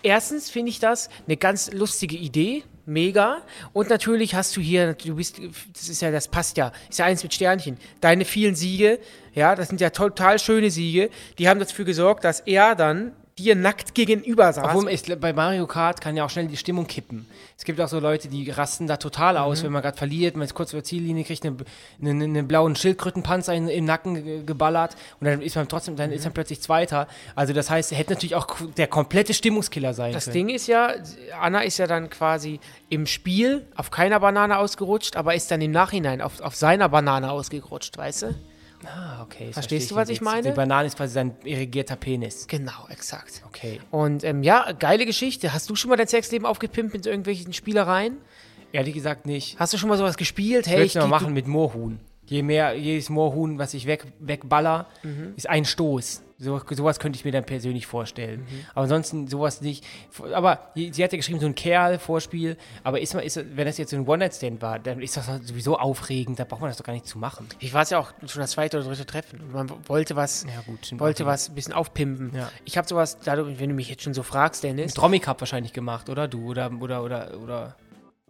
[0.04, 2.62] erstens finde ich das eine ganz lustige Idee.
[2.84, 3.42] Mega.
[3.72, 5.40] Und natürlich hast du hier, du bist,
[5.72, 7.78] das ist ja, das passt ja, ist ja eins mit Sternchen.
[8.00, 8.98] Deine vielen Siege,
[9.34, 13.54] ja, das sind ja total schöne Siege, die haben dafür gesorgt, dass er dann dir
[13.56, 14.64] nackt gegenüber saß.
[14.64, 17.26] Obwohl, ich, bei Mario Kart kann ja auch schnell die Stimmung kippen.
[17.56, 19.66] Es gibt auch so Leute, die rasten da total aus, Mhm.
[19.66, 21.64] wenn man gerade verliert, man ist kurz über Ziellinie, kriegt einen
[22.00, 26.10] eine, eine blauen Schildkrötenpanzer in, im Nacken ge- geballert und dann ist man trotzdem, dann
[26.10, 26.16] Mhm.
[26.16, 27.06] ist man plötzlich Zweiter.
[27.34, 30.34] Also das heißt, er hätte natürlich auch der komplette Stimmungskiller sein Das können.
[30.34, 30.94] Ding ist ja,
[31.40, 35.70] Anna ist ja dann quasi im Spiel auf keiner Banane ausgerutscht, aber ist dann im
[35.70, 38.34] Nachhinein auf, auf seiner Banane ausgerutscht, weißt du?
[38.86, 39.52] Ah, okay.
[39.52, 40.42] Verstehst du, was ich meine?
[40.50, 42.46] Die Banane ist quasi sein irrigierter Penis.
[42.48, 43.42] Genau, exakt.
[43.46, 43.80] Okay.
[43.90, 45.52] Und ähm, ja, geile Geschichte.
[45.52, 48.18] Hast du schon mal dein Sexleben aufgepimpt mit irgendwelchen Spielereien?
[48.72, 49.58] Ehrlich gesagt nicht.
[49.58, 50.66] Hast du schon mal sowas gespielt?
[50.66, 52.00] Ich Hey, würde ich es mal machen mit Moorhuhn.
[52.26, 55.34] Je mehr, jedes Moorhuhn, was ich weg, wegballer, Mhm.
[55.36, 56.22] ist ein Stoß.
[56.42, 58.40] So, sowas könnte ich mir dann persönlich vorstellen.
[58.40, 58.66] Mhm.
[58.74, 59.84] Aber ansonsten sowas nicht.
[60.34, 62.56] Aber sie hat ja geschrieben, so ein Kerl, Vorspiel.
[62.82, 65.78] Aber ist, ist, wenn das jetzt so ein One-Night-Stand war, dann ist das halt sowieso
[65.78, 66.38] aufregend.
[66.40, 67.46] Da braucht man das doch gar nicht zu machen.
[67.60, 69.40] Ich war es ja auch schon das zweite oder dritte Treffen.
[69.40, 70.98] Und man wollte was, Ja, gut.
[70.98, 72.32] wollte was ein bisschen aufpimpen.
[72.34, 72.50] Ja.
[72.64, 75.40] Ich habe sowas, dadurch, wenn du mich jetzt schon so fragst, Dennis, Mit Romy Cup
[75.40, 76.26] wahrscheinlich gemacht, oder?
[76.26, 76.50] Du?
[76.50, 77.76] Oder, oder, oder, oder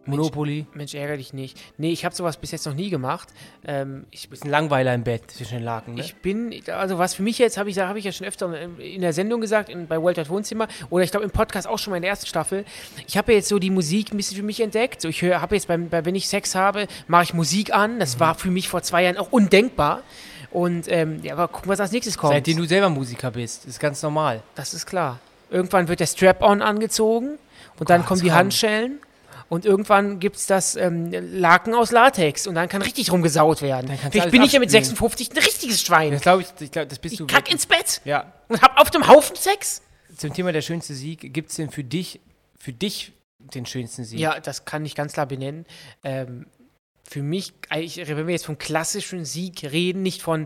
[0.05, 0.65] Monopoly?
[0.73, 1.59] Mensch, ärgere dich nicht.
[1.77, 3.29] Nee, ich habe sowas bis jetzt noch nie gemacht.
[3.65, 6.01] Ähm, ich, bist ein Langweiler im Bett zwischen den Laken, ne?
[6.01, 9.01] ich bin, also was für mich jetzt, habe ich, habe ich ja schon öfter in,
[9.01, 11.91] der Sendung gesagt, in, bei World Wide Wohnzimmer, oder ich glaube im Podcast auch schon
[11.91, 12.65] mal in der ersten Staffel,
[13.07, 15.01] ich habe ja jetzt so die Musik ein bisschen für mich entdeckt.
[15.01, 17.99] So, ich habe jetzt beim, bei, wenn ich Sex habe, mache ich Musik an.
[17.99, 20.01] Das war für mich vor zwei Jahren auch undenkbar.
[20.51, 22.33] Und ähm, ja, aber gucken, was als nächstes kommt.
[22.33, 23.65] Seitdem du selber Musiker bist.
[23.65, 24.43] ist ganz normal.
[24.55, 25.19] Das ist klar.
[25.49, 27.37] Irgendwann wird der Strap-on angezogen
[27.79, 28.31] und dann Gott, kommen die.
[28.31, 28.99] Handschellen
[29.53, 33.87] und irgendwann gibt es das ähm, Laken aus Latex und dann kann richtig rumgesaut werden.
[34.11, 34.83] Vielleicht bin ich ja mit abspielen.
[34.85, 36.11] 56 ein richtiges Schwein.
[36.11, 37.53] Das glaube ich, ich glaub, das bist Ich du kack wirklich.
[37.53, 39.83] ins Bett Ja, und hab auf dem Haufen Sex.
[40.17, 42.19] zum Thema der schönste Sieg, gibt es denn für dich,
[42.57, 44.19] für dich den schönsten Sieg?
[44.19, 45.65] Ja, das kann ich ganz klar benennen.
[46.03, 46.47] Ähm,
[47.03, 50.45] für mich, wenn wir jetzt vom klassischen Sieg reden, nicht von,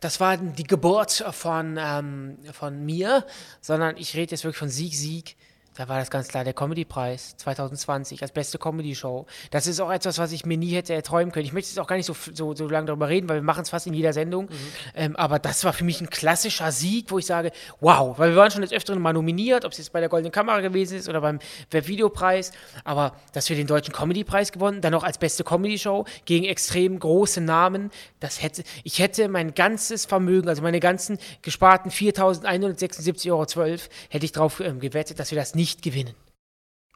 [0.00, 3.26] das war die Geburt von, ähm, von mir,
[3.60, 5.36] sondern ich rede jetzt wirklich von Sieg, Sieg.
[5.78, 9.26] Da war das ganz klar der Comedy-Preis 2020 als beste Comedy-Show.
[9.52, 11.46] Das ist auch etwas, was ich mir nie hätte erträumen können.
[11.46, 13.62] Ich möchte jetzt auch gar nicht so, so, so lange darüber reden, weil wir machen
[13.62, 14.48] es fast in jeder Sendung.
[14.96, 18.36] Ähm, aber das war für mich ein klassischer Sieg, wo ich sage, wow, weil wir
[18.36, 21.08] waren schon des Öfteren mal nominiert, ob es jetzt bei der Goldenen Kamera gewesen ist
[21.08, 21.38] oder beim
[21.70, 22.50] Webvideopreis.
[22.82, 27.40] Aber dass wir den Deutschen Comedy-Preis gewonnen, dann noch als beste Comedy-Show gegen extrem große
[27.40, 33.76] Namen, das hätte, ich hätte mein ganzes Vermögen, also meine ganzen gesparten 4.176,12 Euro,
[34.08, 36.14] hätte ich drauf ähm, gewettet, dass wir das nicht gewinnen.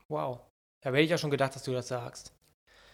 [0.08, 0.40] Wow.
[0.82, 2.32] Da hätte ich ja schon gedacht, dass du das sagst.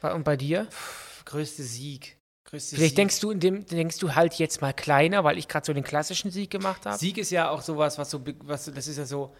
[0.03, 0.67] Und bei dir?
[0.67, 2.19] Pff, größte Sieg.
[2.45, 2.97] Größte Vielleicht Sieg.
[2.97, 5.85] denkst du, in dem, denkst du halt jetzt mal kleiner, weil ich gerade so den
[5.85, 6.97] klassischen Sieg gemacht habe.
[6.97, 9.35] Sieg ist ja auch sowas, was so, was, das ist ja so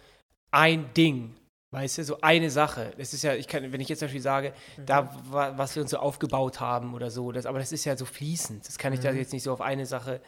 [0.51, 1.35] ein Ding.
[1.71, 2.93] Weißt du, so eine Sache.
[2.97, 4.53] Das ist ja, ich kann, wenn ich jetzt zum Beispiel sage,
[4.85, 7.95] da, wa- was wir uns so aufgebaut haben oder so, das, aber das ist ja
[7.95, 8.67] so fließend.
[8.67, 10.19] Das kann ich da jetzt nicht so auf eine Sache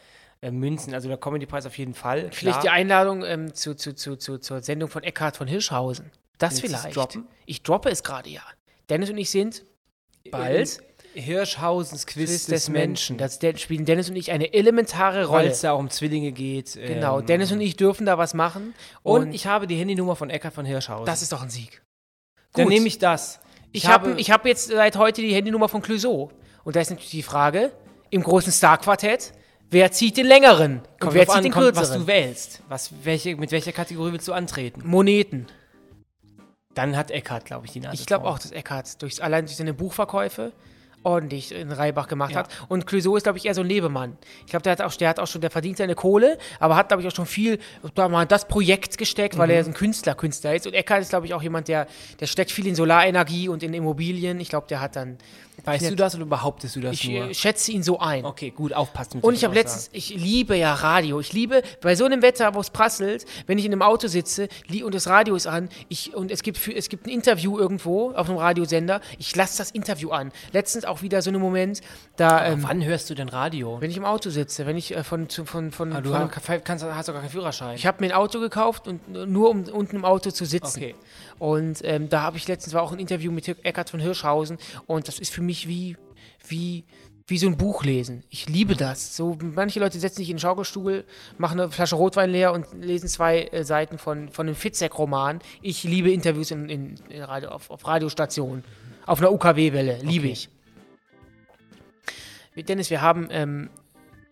[0.41, 0.93] äh, münzen.
[0.93, 2.30] Also der Comedy-Preis auf jeden Fall.
[2.32, 2.75] Vielleicht die klar.
[2.75, 6.12] Einladung ähm, zu, zu, zu, zu, zur Sendung von Eckhard von Hirschhausen.
[6.38, 6.95] Das Willst vielleicht.
[6.95, 7.27] droppen?
[7.45, 8.41] Ich droppe es gerade, ja.
[8.89, 9.63] Dennis und ich sind
[10.32, 10.82] bald
[11.13, 13.17] Hirschhausens Quiz, Quiz des Menschen.
[13.17, 15.47] Das spielen Dennis und ich eine elementare weil Rolle.
[15.49, 16.73] es da auch um Zwillinge geht.
[16.73, 18.73] Genau, ähm, Dennis und ich dürfen da was machen.
[19.04, 21.06] Und, Und, ich habe die Handynummer von Eckhard von Hirschhausen.
[21.06, 21.82] das ist doch ein Sieg.
[22.54, 22.73] Dann Gut.
[22.73, 23.39] nehme ich das.
[23.71, 26.32] Ich habe ich hab jetzt seit heute die Handynummer von Clouseau.
[26.63, 27.71] Und da ist natürlich die Frage,
[28.10, 29.34] im großen Star-Quartett,
[29.71, 30.81] wer zieht den längeren?
[30.99, 31.89] Kommt wer zieht an, den kommt, kürzeren?
[31.89, 32.62] was du wählst.
[32.69, 34.81] Was, welche, mit welcher Kategorie willst du antreten?
[34.86, 35.47] Moneten.
[36.75, 39.57] Dann hat Eckhard, glaube ich, die Nase Ich glaube auch, dass Eckhard durch, allein durch
[39.57, 40.53] seine Buchverkäufe
[41.03, 42.39] ordentlich in Reibach gemacht Ja.
[42.39, 42.49] hat.
[42.67, 44.17] Und Clouseau ist, glaube ich, eher so ein Lebemann.
[44.45, 46.87] Ich glaube, der hat auch, der hat auch schon, der verdient seine Kohle, aber hat,
[46.89, 47.59] glaube ich, auch schon viel
[47.95, 49.53] da mal das Projekt gesteckt, weil Mhm.
[49.53, 50.67] er ein Künstler, Künstler ist.
[50.67, 51.87] Und Eckhard ist, glaube ich, auch jemand, der,
[52.19, 54.39] der steckt viel in Solarenergie und in Immobilien.
[54.39, 55.17] Ich glaube, der hat dann.
[55.63, 57.29] Weißt du das oder behauptest du das Ich nur?
[57.29, 58.25] äh, schätze ihn so ein.
[58.25, 59.19] okay, gut, aufpassen.
[59.21, 61.19] Und ich habe letztens, ich liebe ja Radio.
[61.19, 64.47] Ich liebe bei so einem Wetter, wo es prasselt, wenn ich in einem Auto sitze
[64.83, 68.11] und das Radio ist an, ich, und es gibt, für, es gibt ein Interview irgendwo
[68.11, 70.31] auf einem Radiosender, ich lasse das Interview an.
[70.51, 71.82] Letztens auch wieder so ein Moment,
[72.17, 73.77] da, ähm, Wann hörst du denn Radio?
[73.82, 76.30] wenn ich im Auto sitze, wenn ich äh, von, zu- von, von, Ah, du von
[76.36, 77.75] hast, kannst, hast doch gar keinen Führerschein.
[77.75, 80.77] ich habe mir ein Auto gekauft und nur um unten im Auto zu sitzen.
[80.80, 80.95] Okay.
[81.39, 85.08] Und ähm, da habe ich letztens war auch ein Interview mit Eckhard von Hirschhausen und
[85.08, 85.97] das ist für mich wie,
[86.47, 86.84] wie,
[87.27, 88.23] wie so ein Buch lesen.
[88.30, 89.15] Ich liebe das.
[89.15, 91.06] So, manche Leute setzen sich in den Schaukelstuhl,
[91.38, 95.39] machen eine Flasche Rotwein leer und lesen zwei äh, Seiten von, von einem Fitzek-Roman.
[95.62, 98.63] Ich liebe Interviews in, in, in Radio, auf, auf Radiostationen,
[99.06, 99.99] auf einer UKW-Welle.
[100.04, 100.34] Liebe Okay.
[100.34, 100.49] ich.
[102.55, 103.69] Dennis, wir haben, ähm,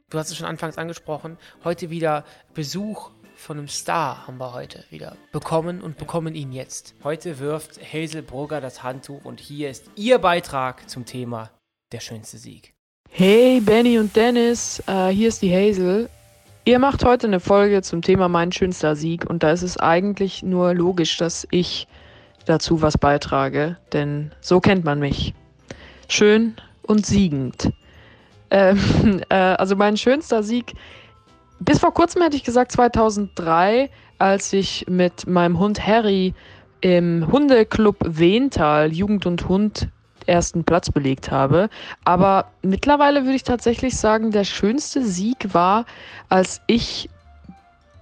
[0.10, 4.84] du hast es schon anfangs angesprochen, heute wieder Besuch von einem Star haben wir heute
[4.90, 6.94] wieder bekommen und bekommen ihn jetzt.
[7.04, 11.50] Heute wirft Hazel Brugger das Handtuch und hier ist ihr Beitrag zum Thema
[11.94, 12.74] der schönste Sieg.
[13.10, 16.10] Hey Benny und Dennis, äh, hier ist die Hazel.
[16.66, 20.44] Ihr macht heute eine Folge zum Thema mein schönster Sieg und da ist es eigentlich
[20.44, 21.88] nur logisch, dass ich
[22.46, 25.34] dazu was beitrage, denn so kennt man mich.
[26.10, 27.72] Schön und siegend.
[28.52, 30.74] Ähm, äh, also mein schönster Sieg,
[31.60, 36.34] bis vor kurzem hätte ich gesagt 2003, als ich mit meinem Hund Harry
[36.82, 39.90] im Hundeclub Wehntal Jugend und Hund
[40.26, 41.70] ersten Platz belegt habe.
[42.06, 45.86] Aber mittlerweile würde ich tatsächlich sagen, der schönste Sieg war,
[46.30, 47.10] als ich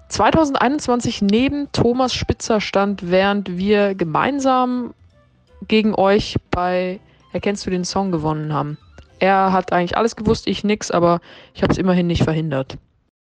[0.09, 4.93] 2021 neben Thomas Spitzer stand, während wir gemeinsam
[5.67, 6.99] gegen euch bei
[7.33, 8.77] Erkennst du den Song gewonnen haben.
[9.19, 11.19] Er hat eigentlich alles gewusst, ich nix, aber
[11.53, 12.77] ich habe es immerhin nicht verhindert.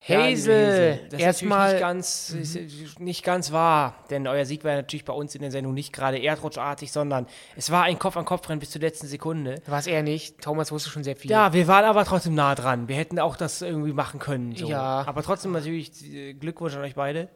[0.06, 1.58] Ja, Hazel, Das ist erstmal.
[1.58, 5.40] natürlich nicht ganz, ist nicht ganz wahr, denn euer Sieg war natürlich bei uns in
[5.40, 9.56] der Sendung nicht gerade erdrutschartig, sondern es war ein Kopf-an-Kopf-Rennen bis zur letzten Sekunde.
[9.66, 10.40] War es eher nicht.
[10.40, 11.30] Thomas wusste schon sehr viel.
[11.30, 12.86] Ja, wir waren aber trotzdem nah dran.
[12.86, 14.54] Wir hätten auch das irgendwie machen können.
[14.54, 14.68] So.
[14.68, 15.02] Ja.
[15.06, 17.28] Aber trotzdem natürlich äh, Glückwunsch an euch beide.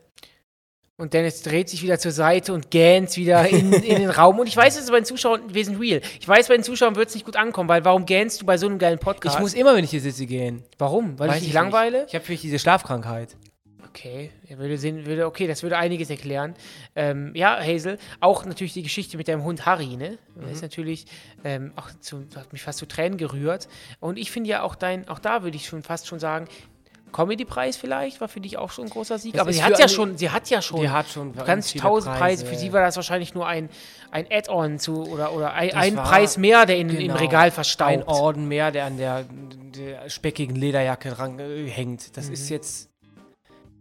[1.01, 4.39] Und Dennis dreht sich wieder zur Seite und gähnt wieder in, in den Raum.
[4.39, 6.03] Und ich weiß, es ist bei den Zuschauern, wir sind real.
[6.21, 8.59] Ich weiß, bei den Zuschauern wird es nicht gut ankommen, weil warum gähnst du bei
[8.59, 9.37] so einem geilen Podcast?
[9.37, 10.63] Ich muss immer, wenn ich hier sitze, gehen.
[10.77, 11.19] Warum?
[11.19, 12.01] Weil Weiß ich dich ich langweile?
[12.01, 12.09] nicht.
[12.09, 13.35] Ich habe vielleicht diese Schlafkrankheit.
[13.89, 16.55] Okay, er würde sehen, würde, okay, das würde einiges erklären.
[16.95, 20.19] Ähm, ja, Hazel, auch natürlich die Geschichte mit deinem Hund Harry, ne?
[20.37, 21.07] Das ist natürlich
[21.45, 23.69] ähm, auch zu, hat mich fast zu Tränen gerührt.
[23.99, 26.47] Und ich finde ja auch dein, auch da würde ich schon fast schon sagen,
[27.13, 29.33] Comedy-Preis vielleicht war für dich auch schon ein großer Sieg.
[29.35, 31.73] Das aber sie für hat ja schon, sie hat ja schon, Die hat schon ganz
[31.75, 32.45] tausend Preise.
[32.45, 32.61] Für Preise.
[32.67, 33.69] sie war das wahrscheinlich nur ein,
[34.11, 37.17] ein Add-on zu oder, oder ein, ein Preis mehr, der in, im Genau.
[37.17, 38.07] Regal Ein verstaubt.
[38.09, 39.25] Orden mehr, der an der,
[39.75, 42.17] der speckigen Lederjacke dran äh, hängt.
[42.17, 42.33] Das Mhm.
[42.35, 42.91] ist jetzt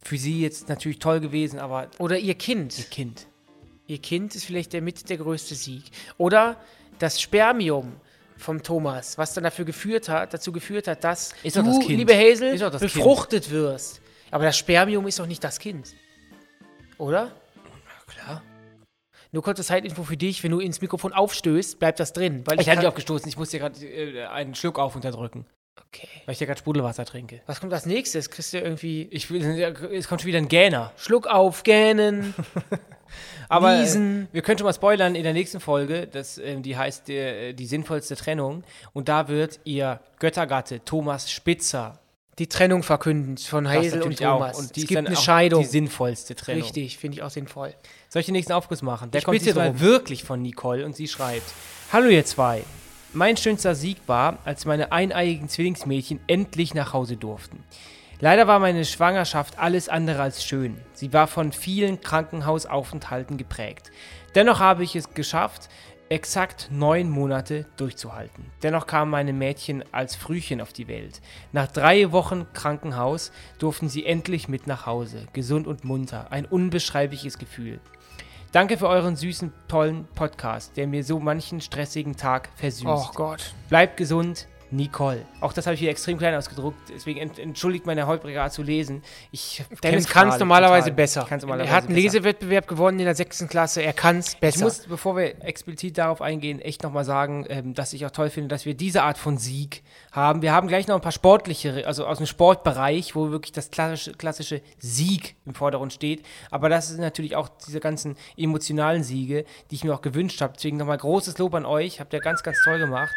[0.01, 2.77] für sie jetzt natürlich toll gewesen, aber Oder ihr Kind.
[2.77, 3.27] ihr Kind.
[3.87, 5.83] Ihr Kind ist vielleicht der mit der größte Sieg.
[6.17, 6.57] Oder
[6.99, 7.93] das Spermium
[8.39, 11.89] vom Thomas, was dann dafür geführt hat, dazu geführt hat, dass Ist du, das Kind.
[11.99, 14.01] liebe Hazel, befruchtet wirst.
[14.31, 15.93] Aber das Spermium ist doch nicht das Kind.
[16.97, 17.31] Oder?
[18.07, 18.41] Klar.
[19.31, 22.41] Nur kurze Zeitinfo für dich, wenn du ins Mikrofon aufstößt, bleibt das drin.
[22.45, 25.45] Weil Ich hatte kann- dich aufgestoßen, ich musste gerade äh, einen Schluck auf unterdrücken,
[25.87, 26.07] Okay.
[26.25, 27.41] weil ich ja gerade Sprudelwasser trinke.
[27.45, 28.29] Was kommt als nächstes?
[28.29, 30.91] Kriegst du irgendwie Ich es kommt schon wieder ein Gähner.
[30.97, 32.33] Schluck auf, gähnen,
[33.49, 37.09] Aber äh, wir können schon mal spoilern in der nächsten Folge, das, ähm, die heißt
[37.09, 38.63] äh, die sinnvollste Trennung.
[38.93, 41.99] Und da wird ihr Göttergatte Thomas Spitzer
[42.37, 44.55] Die Trennung verkünden von Hazel und Thomas.
[44.55, 44.59] auch.
[44.59, 45.63] Und die es gibt eine Scheidung.
[45.63, 46.61] die sinnvollste Trennung.
[46.61, 47.73] Richtig, finde ich auch sinnvoll.
[48.09, 49.09] Soll ich den nächsten Aufguss machen?
[49.11, 49.79] Der Ich kommt bitte diesmal drum.
[49.79, 51.51] wirklich von Nicole und sie schreibt:
[51.91, 52.63] Hallo ihr zwei.
[53.13, 57.63] Mein schönster Sieg war, als meine eineiigen Zwillingsmädchen endlich nach Hause durften.
[58.19, 60.77] Leider war meine Schwangerschaft alles andere als schön.
[60.93, 63.89] Sie war von vielen Krankenhausaufenthalten geprägt.
[64.35, 65.69] Dennoch habe ich es geschafft,
[66.09, 68.45] exakt neun Monate durchzuhalten.
[68.61, 71.19] Dennoch kamen meine Mädchen als Frühchen auf die Welt.
[71.51, 76.31] Nach drei Wochen Krankenhaus durften sie endlich mit nach Hause, gesund und munter.
[76.31, 77.79] Ein unbeschreibliches Gefühl.
[78.51, 82.87] Danke für euren süßen, tollen Podcast, der mir so manchen stressigen Tag versüßt.
[82.87, 83.53] Oh Gott.
[83.69, 85.25] Bleibt gesund, Nicole.
[85.41, 88.61] Auch das habe ich hier extrem klein ausgedruckt, deswegen ent entschuldigt meine holprige Art zu
[88.63, 89.01] lesen.
[89.31, 90.95] Ich Dennis kann es normalerweise total.
[90.95, 91.27] besser.
[91.41, 92.01] Normalerweise er hat einen besser.
[92.01, 93.81] Lesewettbewerb gewonnen in der sechsten Klasse.
[93.81, 94.63] Er kann es Ich besser.
[94.65, 98.49] muss, bevor wir explizit darauf eingehen, echt nochmal sagen, ähm, dass ich auch toll finde,
[98.49, 100.41] dass wir diese Art von Sieg haben.
[100.41, 104.13] Wir haben gleich noch ein paar sportliche, also aus dem Sportbereich, wo wirklich das klassische,
[104.13, 106.25] klassische Sieg im Vordergrund steht.
[106.51, 110.53] Aber das sind natürlich auch diese ganzen emotionalen Siege, die ich mir auch gewünscht habe.
[110.55, 111.99] Deswegen nochmal großes Lob an euch.
[111.99, 113.11] Habt ihr ganz, ganz toll gemacht.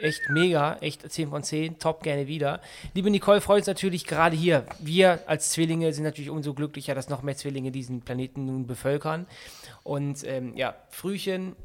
[0.00, 1.78] Echt mega, echt 10 von 10.
[1.78, 2.60] Top, gerne wieder.
[2.94, 4.64] Liebe Nicole, freut uns natürlich gerade hier.
[4.78, 9.26] Wir als Zwillinge sind natürlich umso glücklicher, dass noch mehr Zwillinge diesen Planeten nun bevölkern.
[9.82, 11.56] Und ähm, ja, Frühchen,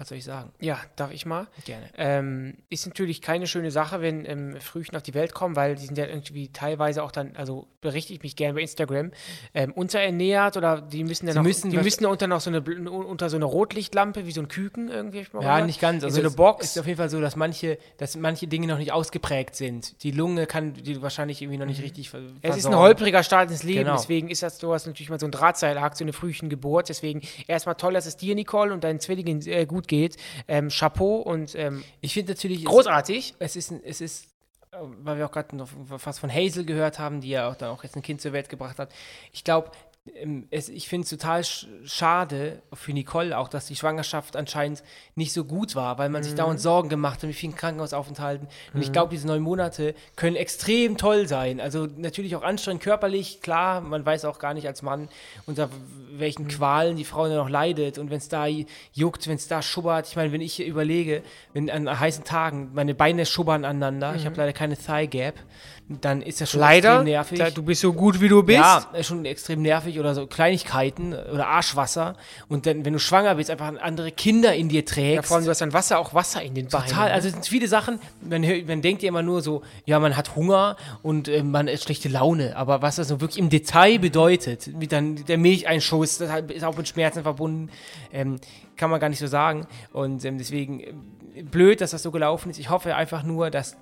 [0.00, 0.50] was soll ich sagen?
[0.60, 1.46] ja, darf ich mal?
[1.66, 1.86] Gerne.
[1.98, 5.84] Ähm, ist natürlich keine schöne Sache, wenn ähm, Frühchen auf die Welt kommen, weil die
[5.84, 9.10] sind ja irgendwie teilweise auch dann, also berichte ich mich gerne bei Instagram,
[9.52, 12.60] ähm, unterernährt oder die müssen dann Sie noch, müssen die müssen unter noch so eine
[12.90, 15.18] unter so eine Rotlichtlampe wie so ein Küken irgendwie.
[15.18, 15.66] Ja, gehört.
[15.66, 16.02] nicht ganz.
[16.02, 16.64] Also so eine es Box.
[16.64, 20.02] ist auf jeden Fall so, dass manche, dass manche Dinge noch nicht ausgeprägt sind.
[20.02, 22.36] Die Lunge kann die wahrscheinlich irgendwie noch nicht richtig ver Mhm.
[22.42, 22.78] Es ist ein versorgen.
[22.78, 23.96] holpriger Start ins Leben, Genau.
[23.96, 27.74] deswegen ist das, du hast natürlich mal so ein Drahtseilakt, so eine Frühchengeburt, deswegen erstmal
[27.74, 30.16] toll, dass es dir, Nicole, und deinen Zwillingen äh, gut geht.
[30.48, 33.34] Ähm, Chapeau und ähm, Ich finde natürlich, großartig.
[33.38, 34.24] es, es ist, es ist,
[34.72, 37.68] äh, weil wir auch gerade noch was von Hazel gehört haben, die ja auch dann
[37.68, 38.90] auch jetzt ein Kind zur Welt gebracht hat.
[39.32, 39.70] Ich glaube,
[40.50, 44.82] es, ich finde es total sch schade für Nicole auch, dass die Schwangerschaft anscheinend
[45.14, 48.48] nicht so gut war, weil man sich dauernd Sorgen gemacht hat mit vielen Krankenhausaufenthalten.
[48.74, 51.60] Und ich glaube, diese neun Monate können extrem toll sein.
[51.60, 55.08] Also natürlich auch anstrengend körperlich, klar, man weiß auch gar nicht als Mann,
[55.46, 55.68] unter
[56.12, 57.98] welchen Qualen die Frau dann noch leidet.
[57.98, 58.46] Und wenn es da
[58.92, 60.08] juckt, wenn es da schubbert.
[60.08, 64.36] Ich meine, wenn ich überlege, wenn an heißen Tagen meine Beine schubbern aneinander, ich habe
[64.36, 65.34] leider keine Thigh Gap,
[66.00, 67.38] dann ist das schon Leider, extrem nervig.
[67.38, 68.58] da, du bist so gut, wie du bist.
[68.60, 72.16] Ja, ist schon extrem nervig oder so Kleinigkeiten oder Arschwasser.
[72.48, 75.16] Und dann, wenn du schwanger bist, einfach andere Kinder in dir trägst.
[75.16, 76.88] Ja, vor allem, du hast dann Wasser, auch Wasser in den Beinen.
[76.88, 80.16] Total, also es sind viele Sachen, man, man denkt ja immer nur so, ja, man
[80.16, 83.98] hat Hunger und äh, man hat schlechte Laune, aber was das so wirklich im Detail
[83.98, 87.70] bedeutet, wie dann der Milcheinschuss, das ist auch mit Schmerzen verbunden,
[88.12, 88.40] ähm,
[88.76, 92.50] kann man gar nicht so sagen und ähm, deswegen äh, blöd, dass das so gelaufen
[92.50, 92.58] ist.
[92.58, 93.76] Ich hoffe einfach nur, dass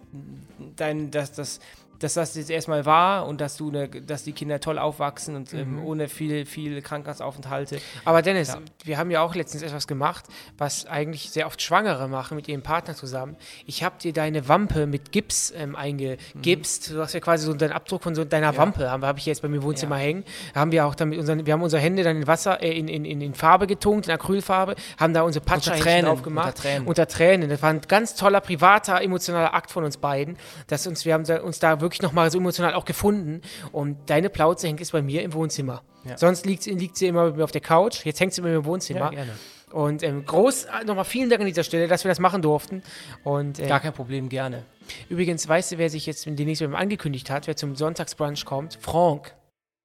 [0.76, 1.60] dein, dass das
[2.00, 5.52] dass das jetzt erstmal war und dass du ne, dass die Kinder toll aufwachsen und
[5.54, 7.78] ähm, ohne viel, viel Krankenhausaufenthalte.
[8.04, 8.58] Aber Dennis, Ja.
[8.84, 10.24] wir haben ja auch letztens etwas gemacht,
[10.56, 13.36] was eigentlich sehr oft Schwangere machen mit ihrem Partner zusammen.
[13.66, 16.90] Ich habe dir deine Wampe mit Gips ähm, eingegipst.
[16.90, 19.42] Du hast ja quasi so deinen Abdruck von so deiner Wampe, habe hab ich jetzt
[19.42, 20.02] bei mir im Wohnzimmer Ja.
[20.02, 20.24] hängen.
[20.54, 22.70] Da haben wir auch dann mit unseren, wir haben unsere Hände dann in Wasser, äh,
[22.76, 26.48] in, in, in, in Farbe getunkt, in Acrylfarbe, haben da unsere Patscher Tränen, drauf gemacht.
[26.48, 26.86] unter Tränen.
[26.88, 27.48] Unter Tränen.
[27.50, 30.36] Das war ein ganz toller, privater, emotionaler Akt von uns beiden,
[30.68, 33.42] dass uns, wir haben da, uns da wirklich nochmal so emotional auch gefunden.
[33.72, 35.82] Und deine Plauze hängt jetzt bei mir im Wohnzimmer.
[36.04, 36.16] Ja.
[36.16, 38.04] Sonst liegt, sie- liegt sie immer bei mir auf der Couch.
[38.04, 39.10] Jetzt hängt sie bei mir im Wohnzimmer.
[39.10, 39.32] gerne.
[39.72, 42.82] Und ähm, groß, äh, nochmal vielen Dank an dieser Stelle, dass wir das machen durften.
[43.24, 44.64] Und äh, Gar kein Problem, gerne.
[45.10, 48.78] übrigens, weißt du, wer sich jetzt demnächst mit angekündigt hat, wer zum Sonntagsbrunch kommt?
[48.80, 49.34] Frank,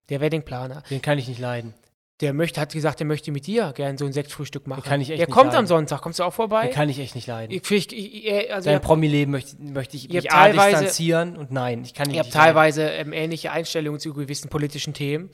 [0.09, 0.83] der Weddingplaner.
[0.89, 1.73] Den kann ich nicht leiden.
[2.21, 4.83] Der möchte, hat gesagt, er möchte mit dir gerne so ein Sektfrühstück machen.
[4.83, 5.67] kann ich echt der nicht kommt am leiden.
[5.67, 6.01] Sonntag.
[6.01, 6.67] Kommst du auch vorbei?
[6.67, 7.51] Den kann ich echt nicht leiden.
[7.51, 11.35] ich, ich, ich, ich, also Sein ihr, Promi-Leben möchte, möchte ich mich A teilweise- distanzieren
[11.35, 12.45] und nein, ich kann ihn ihr habt nicht leiden.
[12.53, 15.31] teilweise ähm, ähnliche Einstellungen zu gewissen politischen Themen.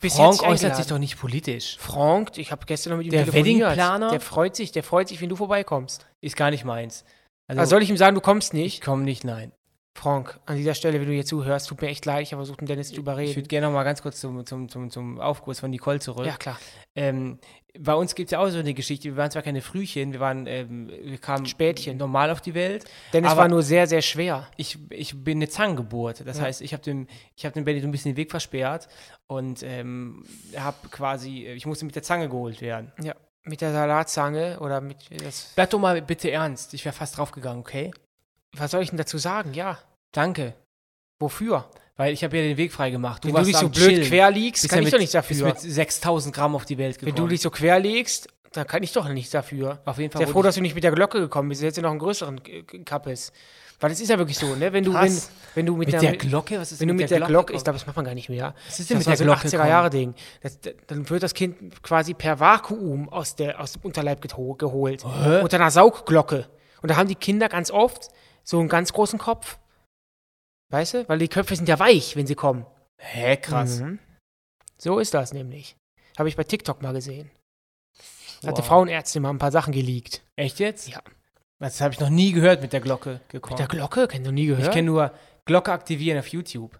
[0.00, 1.76] Bis Frank äußert sich doch nicht politisch.
[1.78, 3.32] Frank, ich habe gestern noch mit ihm Der.
[3.32, 4.10] Weddingplaner?
[4.10, 6.06] Der freut sich, der freut sich, wenn du vorbeikommst.
[6.20, 7.04] Ist gar nicht meins.
[7.48, 8.82] Also, Also soll ich ihm sagen, du kommst ich nicht?
[8.82, 9.52] komme nicht, nein.
[9.96, 12.60] Frank, an dieser Stelle, wenn du hier zuhörst, tut mir echt leid, ich habe versucht,
[12.60, 13.34] den Dennis zu Ich überreden.
[13.34, 16.26] würde gerne noch mal ganz kurz zum, zum, zum, zum Aufguss von Nicole zurück.
[16.26, 16.58] Ja, klar.
[16.94, 17.38] Ähm,
[17.78, 19.04] bei uns gibt es ja auch so eine Geschichte.
[19.08, 21.96] Wir waren zwar keine Frühchen, wir waren, ähm, wir kamen Spätchen.
[21.96, 22.84] normal auf die Welt.
[23.12, 24.48] Dennis Aber- war nur sehr, sehr schwer.
[24.56, 26.26] Ich, ich bin eine Zangengeburt.
[26.26, 26.44] Das Ja.
[26.44, 28.88] heißt, ich habe dem, ich hab dem Benny so ein bisschen den Weg versperrt
[29.26, 30.24] und ähm,
[30.56, 32.92] habe quasi, ich musste mit der Zange geholt werden.
[33.02, 33.14] Ja.
[33.44, 34.96] Mit der Salatzange oder mit.
[35.24, 36.74] Das, Bleib doch mal bitte ernst.
[36.74, 37.92] Ich wäre fast draufgegangen, okay?
[38.58, 39.54] Was soll ich denn dazu sagen?
[39.54, 39.78] Ja.
[40.12, 40.54] Danke.
[41.18, 41.64] Wofür?
[41.96, 43.24] Weil ich habe ja den Weg frei gemacht.
[43.24, 44.04] wenn du dich so blöd Chillen.
[44.08, 45.46] quer liegst, Bist kann ja ich mit, doch nichts Bist dafür.
[45.48, 47.28] mit 6000 Gramm auf die Welt Wenn gekommen.
[47.28, 49.80] du dich so quer legst, dann kann ich doch nichts dafür.
[49.84, 51.62] auf jeden Fall Sehr froh, ich- dass du nicht mit der Glocke gekommen bist.
[51.62, 52.40] Jetzt noch einen größeren
[52.84, 53.32] Kappes.
[53.80, 54.72] Weil es ist ja wirklich so, ne?
[54.72, 55.20] Wenn du, wenn,
[55.54, 56.58] wenn du mit, mit einer, der Glocke?
[56.58, 57.64] Was ist Wenn du mit der, Glocke, ich kommst?
[57.64, 58.54] glaube, das macht man gar nicht mehr.
[58.66, 60.14] Was ist denn das mit der Glocke so ein 80er-Jahre-Ding.
[60.42, 64.56] Das- das- Dann wird das Kind quasi per Vakuum aus, der, aus dem Unterleib geho-
[64.56, 65.04] geholt.
[65.04, 65.40] Hä?
[65.42, 66.46] Unter einer Saugglocke.
[66.82, 68.08] Und da haben die Kinder ganz oft
[68.46, 69.58] so einen ganz großen Kopf.
[70.70, 71.08] Weißt du?
[71.08, 72.66] Weil die Köpfe sind ja weich, wenn sie kommen.
[72.98, 73.80] Hä, krass.
[73.80, 73.98] Mhm.
[74.78, 75.76] So ist das nämlich.
[76.18, 77.30] Habe ich bei TikTok mal gesehen.
[78.42, 78.68] Da Hat die Wow.
[78.68, 80.22] Frauenärztin mal ein paar Sachen geleakt.
[80.36, 80.88] Echt jetzt?
[80.88, 81.00] Ja.
[81.58, 83.52] Das habe ich noch nie gehört mit der Glocke gekommen.
[83.54, 84.08] Mit der Glocke?
[84.08, 84.66] Kennst du nie gehört?
[84.66, 85.12] ich kenne nur
[85.46, 86.78] Glocke aktivieren auf YouTube.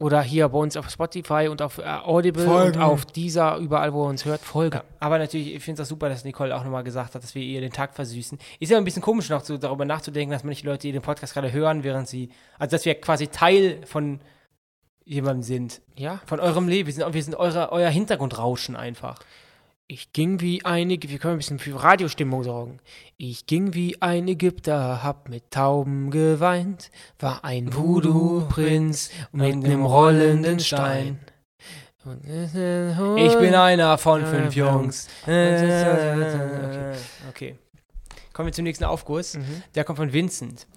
[0.00, 2.78] Oder hier bei uns auf Spotify und auf äh, Audible Folgen.
[2.78, 4.82] und auf dieser, überall, wo ihr uns hört, Folge.
[4.98, 7.42] Aber natürlich, ich finde es auch super, dass Nicole auch nochmal gesagt hat, dass wir
[7.42, 8.38] ihr den Tag versüßen.
[8.60, 11.52] Ist ja ein bisschen komisch noch so darüber nachzudenken, dass manche Leute den Podcast gerade
[11.52, 14.20] hören, während sie, also dass wir quasi Teil von
[15.04, 15.82] jemandem sind.
[15.96, 16.22] Ja.
[16.24, 16.86] Von eurem Leben.
[16.86, 19.16] Wir sind, wir sind eure, euer Hintergrundrauschen einfach.
[19.92, 22.78] Ich ging wie ein, Ägy- wir können ein bisschen für Radiostimmung sorgen.
[23.16, 30.60] Ich ging wie ein Ägypter, hab mit Tauben geweint, war ein Voodoo-Prinz mit einem rollenden
[30.60, 31.18] Stein.
[33.16, 34.72] Ich bin einer von Ja, fünf ja.
[34.72, 35.08] Jungs.
[35.24, 36.92] Okay.
[37.28, 37.56] Okay.
[38.32, 39.34] Kommen wir zum nächsten Aufguss.
[39.38, 39.62] Mhm.
[39.74, 40.68] Der kommt von Vincent.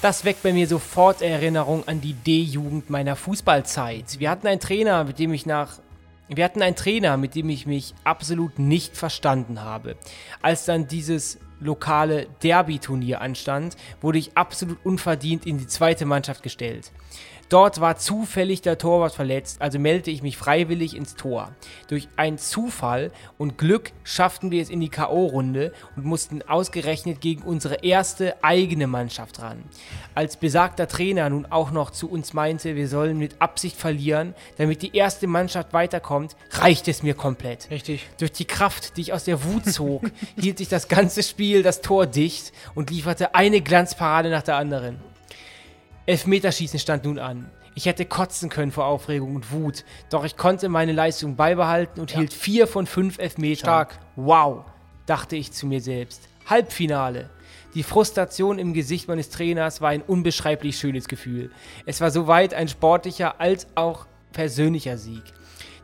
[0.00, 4.18] Das weckt bei mir sofort Erinnerung an die D-Jugend meiner Fußballzeit.
[4.18, 5.78] Wir hatten einen Trainer, mit dem ich nach.
[6.28, 9.96] Wir hatten einen Trainer, mit dem ich mich absolut nicht verstanden habe.
[10.40, 16.92] Als dann dieses lokale Derby-Turnier anstand, wurde ich absolut unverdient in die zweite Mannschaft gestellt.
[17.52, 21.50] Dort war zufällig der Torwart verletzt, also meldete ich mich freiwillig ins Tor.
[21.86, 27.42] Durch einen Zufall und Glück schafften wir es in die K.O.-Runde und mussten ausgerechnet gegen
[27.42, 29.62] unsere erste eigene Mannschaft ran.
[30.14, 34.80] Als besagter Trainer nun auch noch zu uns meinte, wir sollen mit Absicht verlieren, damit
[34.80, 37.70] die erste Mannschaft weiterkommt, reicht es mir komplett.
[37.70, 38.08] Richtig.
[38.16, 40.10] Durch die Kraft, die ich aus der Wut zog,
[40.40, 45.11] hielt sich das ganze Spiel das Tor dicht und lieferte eine Glanzparade nach der anderen.
[46.06, 47.50] Elfmeterschießen stand nun an.
[47.74, 52.10] Ich hätte kotzen können vor Aufregung und Wut, doch ich konnte meine Leistung beibehalten und
[52.10, 53.58] hielt vier von fünf Elfmetern.
[53.58, 53.98] Stark.
[54.16, 54.64] Wow,
[55.06, 56.28] dachte ich zu mir selbst.
[56.46, 57.30] Halbfinale.
[57.74, 61.50] Die Frustration im Gesicht meines Trainers war ein unbeschreiblich schönes Gefühl.
[61.86, 65.22] Es war soweit ein sportlicher als auch persönlicher Sieg.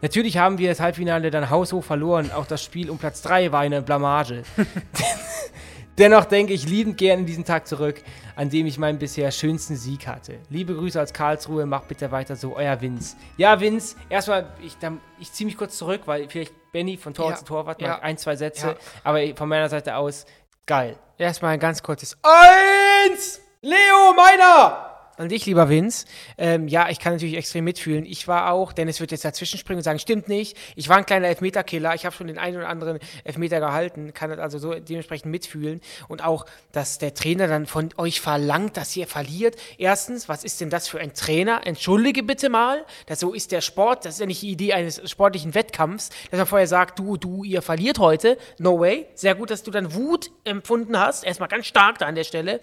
[0.02, 2.30] Natürlich haben wir das Halbfinale dann haushoch verloren.
[2.30, 4.42] Auch das Spiel um Platz 3 war eine Blamage.
[5.98, 8.00] Dennoch denke ich liebend gern an diesen Tag zurück,
[8.36, 10.38] an dem ich meinen bisher schönsten Sieg hatte.
[10.48, 13.16] Liebe Grüße aus Karlsruhe, macht bitte weiter so, euer Vince.
[13.36, 14.76] Ja, Vince, erstmal, ich,
[15.18, 17.88] ich ziehe mich kurz zurück, weil vielleicht Benny von Tor Ja, zu Torwart ja.
[17.88, 18.76] mal ein, zwei Sätze, Ja.
[19.02, 20.24] aber von meiner Seite aus,
[20.66, 20.96] geil.
[21.18, 23.40] Erstmal ein ganz kurzes Eins!
[23.60, 24.97] Leo, meiner!
[25.18, 26.06] Und ich, lieber Vince,
[26.38, 28.06] ähm, ja, ich kann natürlich extrem mitfühlen.
[28.06, 30.56] Ich war auch, Dennis wird jetzt dazwischen springen und sagen, stimmt nicht.
[30.76, 31.92] Ich war ein kleiner Elfmeterkiller.
[31.96, 35.80] Ich habe schon den einen oder anderen Elfmeter gehalten, kann das also so dementsprechend mitfühlen.
[36.06, 39.56] Und auch, dass der Trainer dann von euch verlangt, dass ihr verliert.
[39.76, 41.66] Erstens, was ist denn das für ein Trainer?
[41.66, 42.84] Entschuldige bitte mal.
[43.06, 44.04] Das, so ist der Sport.
[44.04, 47.42] Das ist ja nicht die Idee eines sportlichen Wettkampfs, dass man vorher sagt, du, du,
[47.42, 48.38] ihr verliert heute.
[48.58, 49.06] No way.
[49.14, 51.24] Sehr gut, dass du dann Wut empfunden hast.
[51.24, 52.60] Erstmal ganz stark da an der Stelle.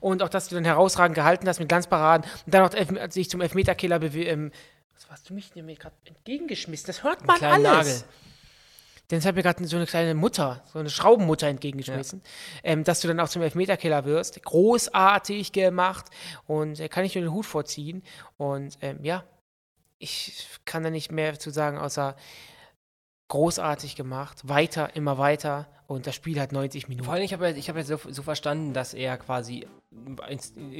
[0.00, 3.30] Und auch, dass du dann herausragend gehalten hast mit Glanzparaden und dann auch Elf sich
[3.30, 4.50] zum Elfmeterkiller bewe- ähm,
[4.94, 6.86] Was hast du mich mir gerade entgegengeschmissen?
[6.86, 7.62] Das hört man alles.
[7.62, 8.02] Nagel.
[9.10, 12.22] Denn es hat mir gerade so eine kleine Mutter, so eine Schraubenmutter entgegengeschmissen,
[12.64, 14.42] ähm, dass du dann auch zum Elfmeterkiller wirst.
[14.42, 16.06] Großartig gemacht
[16.46, 18.02] und äh, kann ich nur den Hut vorziehen.
[18.36, 19.22] Und ähm, ja,
[19.98, 22.16] ich kann da nicht mehr zu sagen, außer
[23.28, 27.04] großartig gemacht, weiter, immer weiter und das Spiel hat 90 Minuten.
[27.04, 29.66] Vor allem, ich habe ich hab jetzt so, so verstanden, dass er quasi,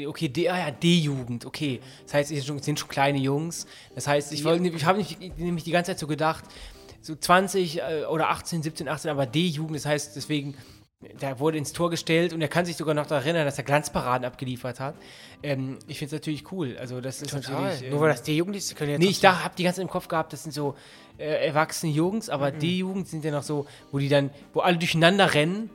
[0.07, 1.81] okay, D, ah ja, D-Jugend, okay.
[2.05, 3.67] Das heißt, es sind schon, kleine Jungs.
[3.95, 5.05] Das heißt, ich, wollte- ich habe
[5.39, 6.45] nämlich die ganze Zeit so gedacht,
[7.01, 10.55] so 20 äh, oder 18, 17, 18, aber D-Jugend, das heißt, deswegen,
[11.01, 13.65] der wurde ins Tor gestellt und er kann sich sogar noch daran erinnern, dass er
[13.65, 14.95] Glanzparaden abgeliefert hat.
[15.43, 16.77] Ähm, ich finde es natürlich cool.
[16.79, 17.83] Also, das ist natürlich.
[17.83, 19.77] ähm, Nur weil das die Jugend ist, können jetzt Nee, ich dachte, hab die ganze
[19.77, 20.75] Zeit im Kopf gehabt, das sind so
[21.19, 22.59] äh, erwachsene Jungs, aber Mhm.
[22.61, 25.69] die Jugend sind ja noch so, wo die dann, wo alle durcheinander rennen.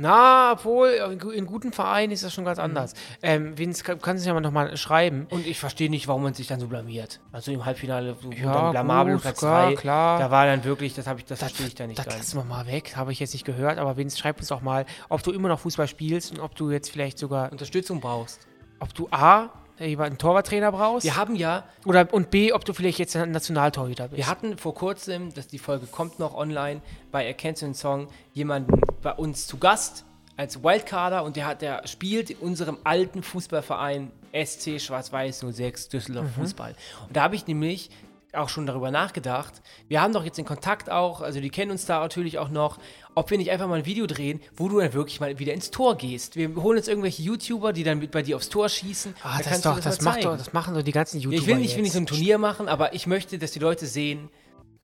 [0.00, 2.46] Na, obwohl, in gu- in guten Vereinen ist das schon Mhm.
[2.46, 2.94] ganz anders.
[3.20, 5.26] Ähm, Vince, kann- kannst du ja mal nochmal schreiben.
[5.30, 7.18] Und ich verstehe nicht, warum man sich dann so blamiert.
[7.32, 9.74] Also im Halbfinale, so Ja, blamabel gut, Platz klar, 3.
[9.74, 10.18] klar.
[10.20, 12.66] Da war dann wirklich, das, ich, das verstehe ich da nicht Das lassen wir mal
[12.68, 15.48] weg, habe ich jetzt nicht gehört, aber Vince, schreib uns doch mal, ob du immer
[15.48, 18.46] noch Fußball spielst und ob du jetzt vielleicht sogar, Unterstützung brauchst.
[18.78, 22.98] ob du A, einen Torwarttrainer brauchst Wir haben ja, oder und B, ob du vielleicht
[22.98, 24.18] jetzt ein Nationaltorhüter bist.
[24.18, 26.80] wir hatten vor kurzem, dass die Folge kommt noch online,
[27.12, 30.04] bei Erkennst du den Song, jemanden bei uns zu Gast
[30.36, 36.26] als Wildcarder und der hat, der spielt in unserem alten Fußballverein SC Schwarz-Weiß 06 Düsseldorf
[36.36, 36.42] Mhm.
[36.42, 36.74] Fußball.
[37.08, 37.90] Und da habe ich nämlich
[38.34, 39.62] auch schon darüber nachgedacht.
[39.88, 42.78] Wir haben doch jetzt den Kontakt auch, also die kennen uns da natürlich auch noch,
[43.14, 45.70] ob wir nicht einfach mal ein Video drehen, wo du dann wirklich mal wieder ins
[45.70, 46.36] Tor gehst.
[46.36, 49.14] Wir holen uns irgendwelche YouTuber, die dann mit bei dir aufs Tor schießen.
[49.22, 51.46] ah, Da das, doch, das, mal macht doch, das machen doch die ganzen YouTuber ich
[51.46, 52.10] will nicht, ich will nicht so ein jetzt.
[52.10, 54.28] Turnier machen, aber ich möchte, dass die Leute sehen,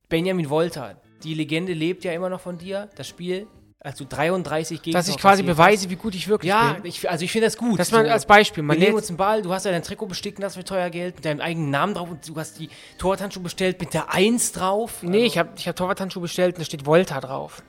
[0.08, 3.46] Benjamin Wolter, die Legende lebt ja immer noch von dir, das Spiel,
[3.84, 6.86] als du 33 gegen Dass ich quasi beweise, wie gut ich wirklich Ja, bin.
[6.86, 7.78] ich, also ich finde das gut.
[7.78, 10.06] Dass man als Beispiel, man wir nehmen uns einen Ball, du hast ja dein Trikot
[10.06, 13.42] besticken lassen für teuer Geld, mit deinem eigenen Namen drauf und du hast die Torwarthandschuhe
[13.42, 15.02] bestellt mit der 1 drauf.
[15.02, 17.62] Nee, Also- ich habe ich hab Torwarthandschuhe bestellt und da steht Volta drauf.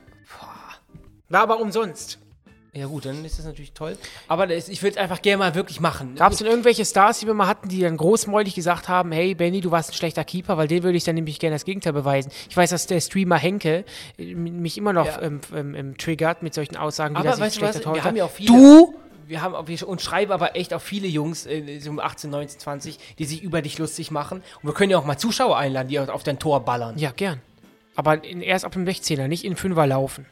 [1.28, 2.18] War aber umsonst.
[2.76, 3.96] Ja gut, dann ist das natürlich toll.
[4.28, 6.14] Aber das, ich würde es einfach gerne mal wirklich machen.
[6.16, 9.34] Gab es denn irgendwelche Stars, die wir mal hatten, die dann großmäulig gesagt haben, hey
[9.34, 11.94] Benny, du warst ein schlechter Keeper, weil den würde ich dann nämlich gerne das Gegenteil
[11.94, 12.30] beweisen.
[12.50, 13.84] Ich weiß, dass der Streamer Henke
[14.18, 15.22] äh, mich immer noch Ja.
[15.22, 18.16] ähm, ähm, ähm, triggert mit solchen Aussagen, wie Aber dass ich schlechter wir Torhüter- haben
[18.16, 18.94] ja auch viele- Du?
[19.26, 22.28] wir haben auch- wir, und schreiben aber echt auch viele Jungs, äh, so um 18,
[22.30, 24.42] 19, 20, die sich über dich lustig machen.
[24.62, 26.98] Und wir können ja auch mal Zuschauer einladen, die auf dein Tor ballern.
[26.98, 27.40] Ja, gern.
[27.94, 30.26] Aber in, erst ab dem 16er, nicht in Fünfer laufen.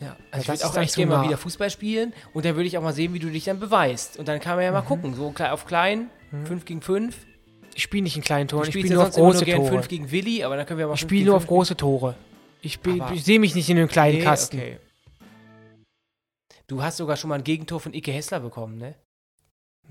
[0.00, 2.78] Ja, also ich würde auch echt gerne mal wieder Fußball spielen und dann würde ich
[2.78, 4.16] auch mal sehen, wie du dich dann beweist.
[4.18, 4.74] Und dann kann man ja Mhm.
[4.76, 6.08] mal gucken, so auf klein,
[6.44, 7.16] 5 gegen 5.
[7.74, 9.70] Ich spiele nicht in kleinen Toren, ich spiele nur auf große nur gern Tore.
[9.70, 12.14] 5 gegen Willi, aber dann können wir mal Ich spiele nur auf große Tore.
[12.60, 12.78] Ich,
[13.14, 14.56] ich sehe mich nicht in einem kleinen Nee, Kasten.
[14.58, 14.78] okay.
[16.66, 18.94] Du hast sogar schon mal ein Gegentor von Ike Hessler bekommen, ne?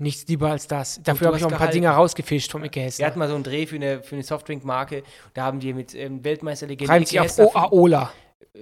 [0.00, 1.00] Nichts lieber als das.
[1.02, 1.74] Dafür habe ich auch ein paar gehalten.
[1.82, 3.06] Dinge rausgefischt vom Icke Wir Hessler.
[3.06, 5.02] hatten mal so einen Dreh für eine, für eine Softdrink-Marke.
[5.34, 8.12] Da haben wir mit ähm, Weltmeisterlegende Reimt Ike sich auf Oaola.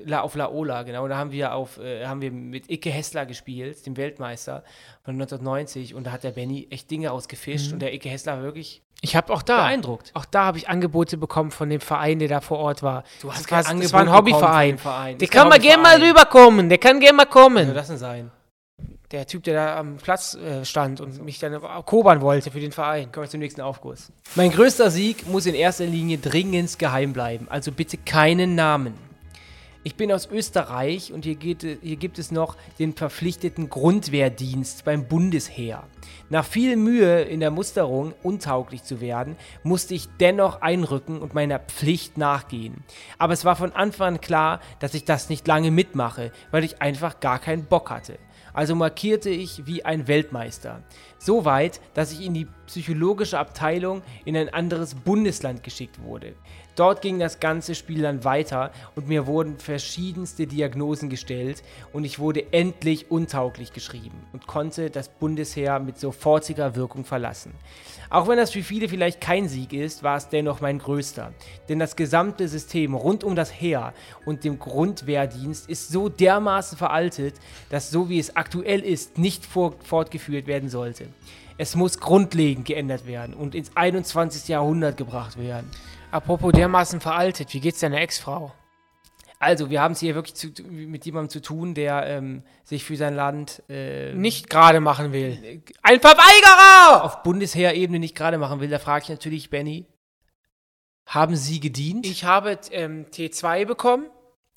[0.04, 1.06] La, auf Laola, genau.
[1.08, 4.62] Da haben wir auf, äh, haben wir mit Icke Hessler gespielt, dem Weltmeister
[5.04, 5.94] von 1990.
[5.94, 7.72] Und da hat der Benny echt Dinge rausgefischt.
[7.72, 10.10] Und der Icke Hessler war wirklich Ich habe auch da, beeindruckt.
[10.14, 13.04] auch da habe ich Angebote bekommen von dem Verein, der da vor Ort war.
[13.22, 14.78] Du hast das kein das war ein Hobbyverein.
[14.78, 15.18] Verein.
[15.18, 16.68] Der kann mal gerne mal rüberkommen.
[16.68, 17.74] Der kann gerne mal Was soll kommen.
[17.74, 18.30] das denn sein?
[19.12, 22.72] Der Typ, der da am Platz äh, stand und mich dann kobern wollte für den
[22.72, 23.12] Verein.
[23.12, 24.10] Kommen wir zum nächsten Aufguss.
[24.34, 29.05] Mein größter Sieg muss in erster Linie dringend geheim bleiben, also bitte keinen Namen.
[29.86, 35.06] Ich bin aus Österreich und hier, geht, hier gibt es noch den verpflichteten Grundwehrdienst beim
[35.06, 35.84] Bundesheer.
[36.28, 41.60] Nach viel Mühe in der Musterung, untauglich zu werden, musste ich dennoch einrücken und meiner
[41.60, 42.82] Pflicht nachgehen.
[43.18, 46.82] Aber es war von Anfang an klar, dass ich das nicht lange mitmache, weil ich
[46.82, 48.18] einfach gar keinen Bock hatte.
[48.52, 50.82] Also markierte ich wie ein Weltmeister.
[51.18, 56.34] So weit, dass ich in die psychologische Abteilung in ein anderes Bundesland geschickt wurde.
[56.76, 61.62] Dort ging das ganze Spiel dann weiter und mir wurden verschiedenste Diagnosen gestellt
[61.94, 67.54] und ich wurde endlich untauglich geschrieben und konnte das Bundesheer mit sofortiger Wirkung verlassen.
[68.10, 71.32] Auch wenn das für viele vielleicht kein Sieg ist, war es dennoch mein größter.
[71.70, 73.94] Denn das gesamte System rund um das Heer
[74.26, 77.36] und dem Grundwehrdienst ist so dermaßen veraltet,
[77.70, 81.08] dass so wie es aktuell ist, nicht fortgeführt werden sollte.
[81.58, 84.46] Es muss grundlegend geändert werden und ins 21.
[84.48, 85.70] Jahrhundert gebracht werden.
[86.16, 88.50] Apropos dermaßen veraltet, wie geht's deiner Ex-Frau?
[89.38, 92.96] Also, wir haben es hier wirklich zu, mit jemandem zu tun, der ähm, sich für
[92.96, 95.62] sein Land äh, Nicht gerade machen will.
[95.82, 97.04] Ein Verweigerer!
[97.04, 98.70] auf Bundesheerebene nicht gerade machen will.
[98.70, 99.84] Da frage ich natürlich Benny,
[101.04, 102.06] haben Sie gedient?
[102.06, 104.06] Ich habe ähm, T2 bekommen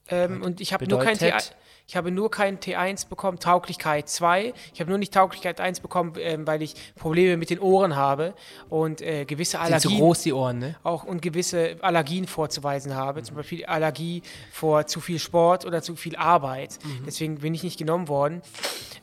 [0.07, 1.41] ähm, und ich habe nur kein bedeutet?
[1.41, 1.51] T1.
[1.90, 4.54] Ich habe nur kein T1 bekommen, Tauglichkeit 2.
[4.76, 8.36] Ich habe nur nicht Tauglichkeit 1 bekommen, ähm, weil ich Probleme mit den Ohren habe
[8.70, 10.76] und äh, gewisse Sind zu Allergien groß die Ohren, ne?
[10.84, 14.22] auch und gewisse Allergien vorzuweisen habe, zum Beispiel Allergie
[14.52, 16.78] vor zu viel Sport oder zu viel Arbeit.
[16.84, 17.06] Mhm.
[17.08, 18.44] Deswegen bin ich nicht genommen worden.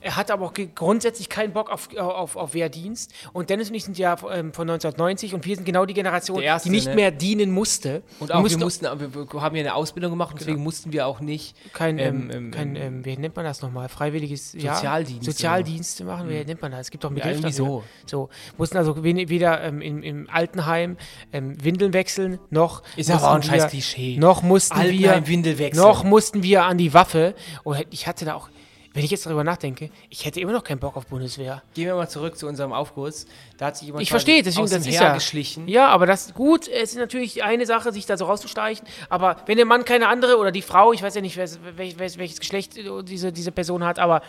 [0.00, 3.12] Er hat aber auch grundsätzlich keinen Bock auf, auf, auf Wehrdienst.
[3.32, 6.40] Und Dennis und ich sind ja ähm, von 1990 und wir sind genau die Generation,
[6.40, 6.94] erste, die nicht ne?
[6.94, 8.02] mehr dienen musste.
[8.20, 10.62] Und Wir auch mussten wir mussten, wir, wir haben ja eine Ausbildung gemacht und deswegen
[10.62, 13.88] mussten wir auch nicht kein, ähm, ähm, ähm, kein ähm, wie nennt man das nochmal?
[13.88, 16.82] Freiwilliges ja, Sozialdienst Sozialdienste machen, wie nennt man das?
[16.82, 17.82] Es gibt doch einen Ja, Begriff irgendwie dafür.
[18.06, 18.28] So.
[18.58, 20.96] Mussten also weder ähm, im, im Altenheim
[21.32, 24.16] ähm, Windeln wechseln, noch Ist aber auch ein mussten scheiß wir- Klischee.
[24.18, 25.82] Noch mussten Altenheim, wir Windel wechseln.
[25.82, 27.34] noch mussten wir an die Waffe.
[27.64, 28.48] Und ich hatte da auch,
[28.96, 31.62] wenn ich jetzt darüber nachdenke, ich hätte immer noch keinen Bock auf Bundeswehr.
[31.74, 33.26] Gehen wir mal zurück zu unserem Aufguss.
[33.58, 35.68] Da hat sich jemand Ich verstehe, deswegen aus das ist ja geschlichen.
[35.68, 36.66] Ja, aber das gut.
[36.66, 38.88] Es ist natürlich eine Sache, sich da so rauszustreichen.
[39.10, 41.98] Aber wenn der Mann keine andere oder die Frau, ich weiß ja nicht, wer, wel,
[41.98, 44.22] wel, welches Geschlecht diese, diese Person hat, aber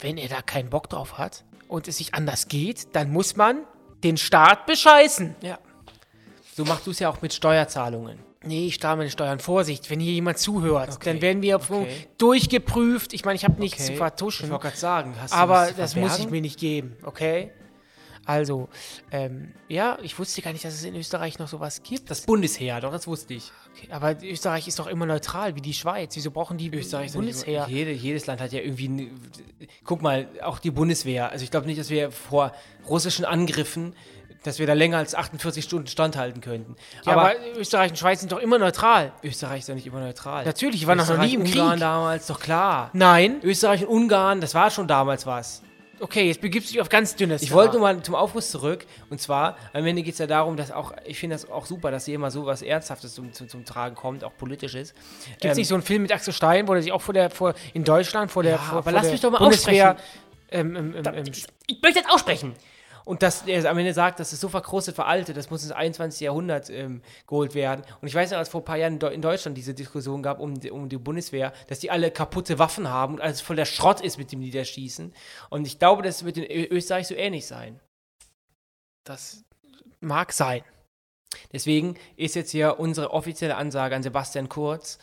[0.00, 3.64] wenn er da keinen Bock drauf hat und es sich anders geht, dann muss man
[4.04, 5.34] den Staat bescheißen.
[5.40, 5.58] Ja.
[6.54, 8.18] So machst du es ja auch mit Steuerzahlungen.
[8.46, 9.38] Nee, ich zahle meine Steuern.
[9.40, 11.86] Vorsicht, wenn hier jemand zuhört, Okay, dann werden wir okay.
[12.18, 13.12] durchgeprüft.
[13.12, 13.92] Ich meine, ich habe nichts Okay.
[13.92, 14.46] zu vertuschen.
[14.46, 17.50] Ich wollte gerade sagen, hast du Aber das muss ich mir nicht geben, okay?
[18.28, 18.68] Also,
[19.12, 22.10] ähm, ja, ich wusste gar nicht, dass es in Österreich noch sowas gibt.
[22.10, 23.52] Das Bundesheer, doch, das wusste ich.
[23.72, 26.16] Okay, aber Österreich ist doch immer neutral, wie die Schweiz.
[26.16, 27.66] Wieso brauchen die Österreich Bundesheer?
[27.68, 28.88] Jede, jedes Land hat ja irgendwie.
[28.88, 29.10] ne-
[29.84, 31.30] Guck mal, auch die Bundeswehr.
[31.30, 32.50] Also ich glaube nicht, dass wir vor
[32.88, 33.94] russischen Angriffen,
[34.46, 36.76] dass wir da länger als 48 Stunden standhalten könnten.
[37.04, 39.12] Ja, aber, aber, Österreich und Schweiz sind doch immer neutral.
[39.22, 40.44] Österreich ist doch nicht immer neutral.
[40.44, 41.80] Natürlich, ich war noch nie im Ungarn Krieg.
[41.80, 42.90] damals, doch klar.
[42.92, 43.40] Nein.
[43.42, 45.62] Österreich und Ungarn, das war schon damals was.
[45.98, 48.84] Okay, jetzt begibst du dich auf ganz dünnes Ich wollte nur mal zum Aufguss zurück.
[49.08, 51.90] Und zwar, am Ende geht es ja darum, dass auch, ich finde das auch super,
[51.90, 54.92] dass hier immer so was Ernsthaftes zum, zum, zum Tragen kommt, auch politisches.
[55.40, 57.30] Gibt es nicht so einen Film mit Axel Stein, wo er sich auch vor der,
[57.30, 59.96] vor, in Deutschland vor der, Ja, vor, aber vor lass der mich doch mal Bundeswehr
[60.50, 61.24] ähm, ähm, ähm, ähm,
[61.66, 62.54] ich möchte jetzt aussprechen.
[63.06, 66.20] Und dass er am Ende sagt, das ist so verkrustet, veraltet, das muss ins 21.
[66.22, 67.84] Jahrhundert ähm, geholt werden.
[68.00, 70.24] Und ich weiß noch, als vor ein paar Jahren in Deu- in Deutschland diese Diskussion
[70.24, 73.64] gab um die, um die Bundeswehr, dass die alle kaputte Waffen haben und alles voller
[73.64, 75.14] Schrott ist, mit dem die da schießen.
[75.50, 77.78] Und ich glaube, das wird in Österreich so ähnlich sein.
[79.04, 79.44] das
[80.00, 80.64] mag sein.
[81.52, 84.98] Deswegen ist jetzt hier unsere offizielle Ansage an Sebastian Kurz.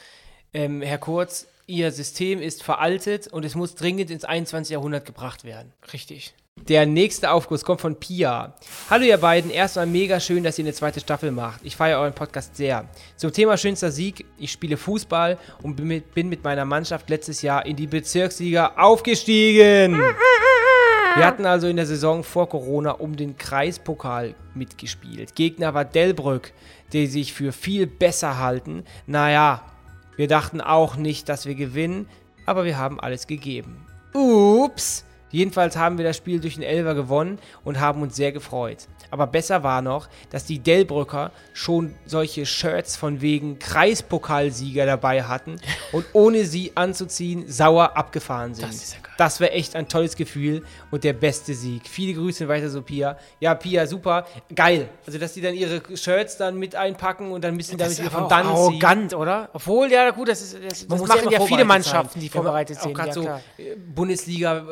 [0.54, 4.74] Ähm, Herr Kurz, Ihr System ist veraltet und es muss dringend ins 21.
[4.74, 5.72] Jahrhundert gebracht werden.
[5.94, 6.34] Richtig.
[6.68, 8.54] Der nächste Aufguss kommt von Pia.
[8.90, 11.60] Hallo ihr beiden, erstmal mega schön, dass ihr eine zweite Staffel macht.
[11.64, 12.88] Ich feiere euren Podcast sehr.
[13.18, 17.42] Zum Thema schönster Sieg, ich spiele Fußball und bin mit, bin mit meiner Mannschaft letztes
[17.42, 19.98] Jahr in die Bezirksliga aufgestiegen.
[21.16, 25.36] Wir hatten also in der Saison vor Corona um den Kreispokal mitgespielt.
[25.36, 26.54] Gegner war Delbrück,
[26.94, 28.86] die sich für viel besser halten.
[29.06, 29.66] Naja,
[30.16, 32.08] wir dachten auch nicht, dass wir gewinnen,
[32.46, 33.86] aber wir haben alles gegeben.
[34.14, 35.04] Ups!
[35.34, 38.88] Jedenfalls haben wir das Spiel durch den Elfer gewonnen und haben uns sehr gefreut.
[39.10, 45.56] Aber besser war noch, dass die Delbrücker schon solche Shirts von wegen Kreispokalsieger dabei hatten
[45.92, 48.70] und ohne sie anzuziehen sauer abgefahren sind.
[48.70, 49.13] Das ist ja geil.
[49.18, 51.88] Das wäre echt ein tolles Gefühl und der beste Sieg.
[51.88, 53.18] Viele Grüße weiter so, Pia.
[53.40, 54.26] Ja, Pia, super.
[54.54, 54.90] Geil.
[55.06, 58.12] Also, dass die dann ihre Shirts dann mit einpacken und dann ein bisschen damit wieder
[58.12, 58.56] von auch dann ziehen.
[58.56, 59.50] arrogant, oder?
[59.54, 62.84] Obwohl, ja, gut, das, ist, das, das machen immer ja viele Mannschaften, die vorbereitet auch
[62.84, 62.98] sind.
[62.98, 63.42] Ja, so klar.
[63.58, 64.64] äh, Bundesliga äh,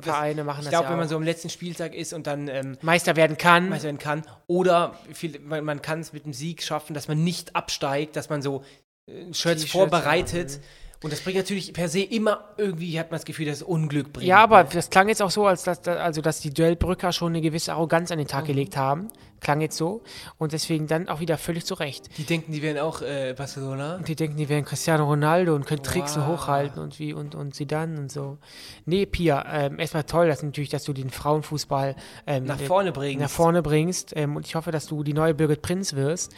[0.00, 1.10] Vereine machen Ich das glaube, ja wenn man auch.
[1.10, 3.68] so am letzten Spieltag ist und dann ähm, Meister werden kann.
[3.68, 4.22] Meister werden kann.
[4.46, 8.30] Oder viel, man, man kann es mit dem Sieg schaffen, dass man nicht absteigt, dass
[8.30, 8.62] man so
[9.06, 10.52] äh, Shirts vorbereitet.
[10.52, 10.62] haben.
[11.02, 14.12] Und das bringt natürlich per se immer irgendwie, hat man das Gefühl, dass es Unglück
[14.12, 14.26] bringt.
[14.28, 14.68] Ja, aber ne?
[14.72, 18.10] das klang jetzt auch so, als dass, also, dass die Duellbrücker schon eine gewisse Arroganz
[18.12, 18.30] an den Mhm.
[18.30, 19.08] Tag gelegt haben.
[19.40, 20.02] Klang jetzt so.
[20.38, 22.08] Und deswegen dann auch wieder völlig zu Recht.
[22.16, 23.96] Die denken, die wären auch äh, Barcelona.
[23.96, 26.26] Und die denken, die wären Cristiano Ronaldo und können Tricks Wow.
[26.28, 28.38] hochhalten und wie und, und sie dann und so.
[28.86, 31.96] Nee, Pia, ähm, erstmal toll, dass natürlich, dass du den Frauenfußball
[32.28, 33.20] ähm, Nach vorne bringen.
[33.20, 34.12] nach vorne bringst.
[34.14, 36.32] Ähm, und ich hoffe, dass du die neue Birgit Prinz wirst.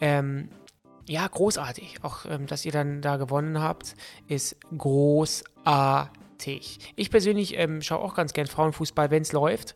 [0.00, 0.48] Ähm,
[1.06, 1.96] ja, großartig.
[2.02, 3.94] Auch, ähm, dass ihr dann da gewonnen habt,
[4.28, 4.56] ist
[5.64, 6.78] großartig.
[6.96, 9.74] Ich persönlich ähm, schaue auch ganz gern Frauenfußball, wenn es läuft.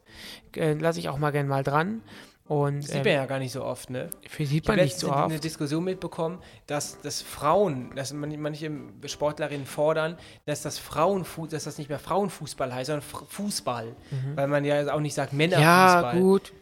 [0.57, 2.03] Äh, Lasse ich auch mal gern mal dran.
[2.47, 4.11] Und Sieht ähm, man ja gar nicht so oft, ne?
[4.37, 5.45] sieht Ich habe man nicht letztens so eine oft.
[5.45, 8.73] Diskussion mitbekommen, dass, dass Frauen, dass man- manche
[9.07, 10.17] Sportlerinnen fordern,
[10.47, 13.95] dass das Frauenfu dass das nicht mehr Frauenfußball heißt, sondern Fußball.
[14.35, 15.41] Weil man ja auch nicht sagt Mhm.
[15.43, 16.21] Ja, Männerfußball.
[16.21, 16.53] gut.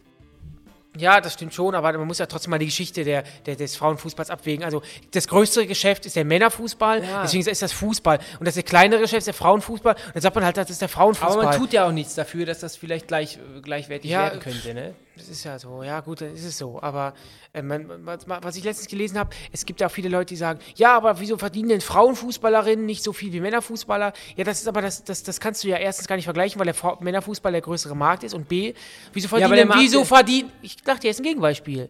[0.99, 3.75] Ja, das stimmt schon, aber man muss ja trotzdem mal die Geschichte der, der, des
[3.75, 4.63] Frauenfußballs abwägen.
[4.65, 4.81] Also
[5.11, 7.21] das größere Geschäft ist der Männerfußball, Ja.
[7.23, 8.19] deswegen ist das Fußball.
[8.39, 9.95] Und das kleinere Geschäft ist der Frauenfußball.
[9.95, 11.31] Und dann sagt man halt, das ist der Frauenfußball.
[11.39, 14.39] Aber man tut ja auch nichts dafür, dass das vielleicht gleich, äh, gleichwertig Ja, werden
[14.39, 14.93] könnte, ne?
[15.19, 16.81] Das ist ja so, ja gut, dann ist es so.
[16.81, 17.13] Aber
[17.51, 20.37] äh, man, was, was ich letztens gelesen habe, es gibt ja auch viele Leute, die
[20.37, 24.13] sagen, ja, aber wieso verdienen denn Frauenfußballerinnen nicht so viel wie Männerfußballer?
[24.37, 26.65] Ja, das ist aber, das, das, das kannst du ja erstens gar nicht vergleichen, weil
[26.65, 28.33] der Frau Männerfußball der größere Markt ist.
[28.33, 28.73] Und B,
[29.11, 31.89] wieso verdienen der denn, wieso verdienen, ich dachte jetzt ein Gegenbeispiel,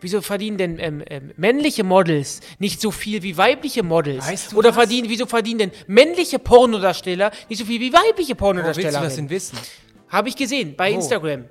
[0.00, 4.26] wieso verdienen denn ähm, ähm, männliche Models nicht so viel wie weibliche Models?
[4.26, 4.76] Weißt du Oder das?
[4.76, 9.00] verdienen, wieso verdienen denn männliche Pornodarsteller nicht so viel wie weibliche Wo willst du Pornodarsteller?
[9.02, 9.58] das denn wissen?
[10.08, 10.94] Habe ich gesehen, bei Wo?
[10.96, 11.44] Instagram.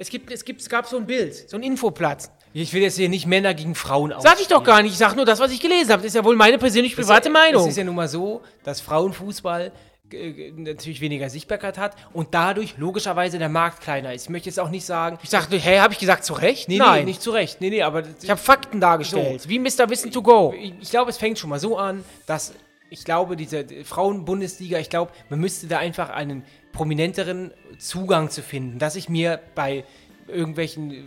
[0.00, 2.30] Es, gibt, es, gibt, es gab so ein Bild, so ein Infoplatz.
[2.54, 4.22] Ich will jetzt hier nicht Männer gegen Frauen aus.
[4.22, 6.00] Sag ich doch gar nicht, ich sag nur das, was ich gelesen habe.
[6.00, 7.64] Das ist ja wohl meine persönlich private Meinung.
[7.64, 9.72] Es ist ja nun mal so, dass Frauenfußball
[10.10, 14.22] äh, natürlich weniger Sichtbarkeit hat und dadurch logischerweise der Markt kleiner ist.
[14.22, 16.70] Ich möchte jetzt auch nicht sagen, ich sagte, hä, habe ich gesagt, zu Recht?
[16.70, 17.60] nee, Nein, nee, nicht zu Recht.
[17.60, 19.90] Nee, nee, aber ich habe Fakten dargestellt, wie Mr.
[19.90, 20.54] Wissen to go.
[20.58, 22.54] ich, ich glaube, es fängt schon mal so an, dass
[22.88, 26.42] ich glaube, diese Frauen-Bundesliga, ich glaube, man müsste da einfach einen
[26.72, 29.84] prominenteren Zugang zu finden, dass ich mir bei
[30.28, 31.02] irgendwelchen äh,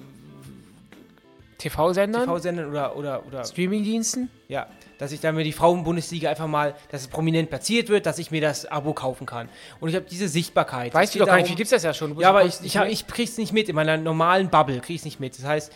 [1.58, 4.30] TV-Sendern, TV-Sendern oder, oder, oder Streamingdiensten.
[4.48, 8.20] ja, dass ich da mir die Frauen-Bundesliga einfach mal, dass es prominent platziert wird, dass
[8.20, 9.50] ich mir das Abo kaufen kann.
[9.80, 10.94] Und ich habe diese Sichtbarkeit.
[10.94, 12.18] Weißt Es du doch gar nicht, wie gibt's das ja schon.
[12.20, 12.94] Ja, aber ich, ich, nicht hab, mit.
[12.94, 13.68] ich krieg's nicht mit.
[13.70, 15.38] In meiner normalen Bubble krieg's nicht mit.
[15.38, 15.74] Das heißt,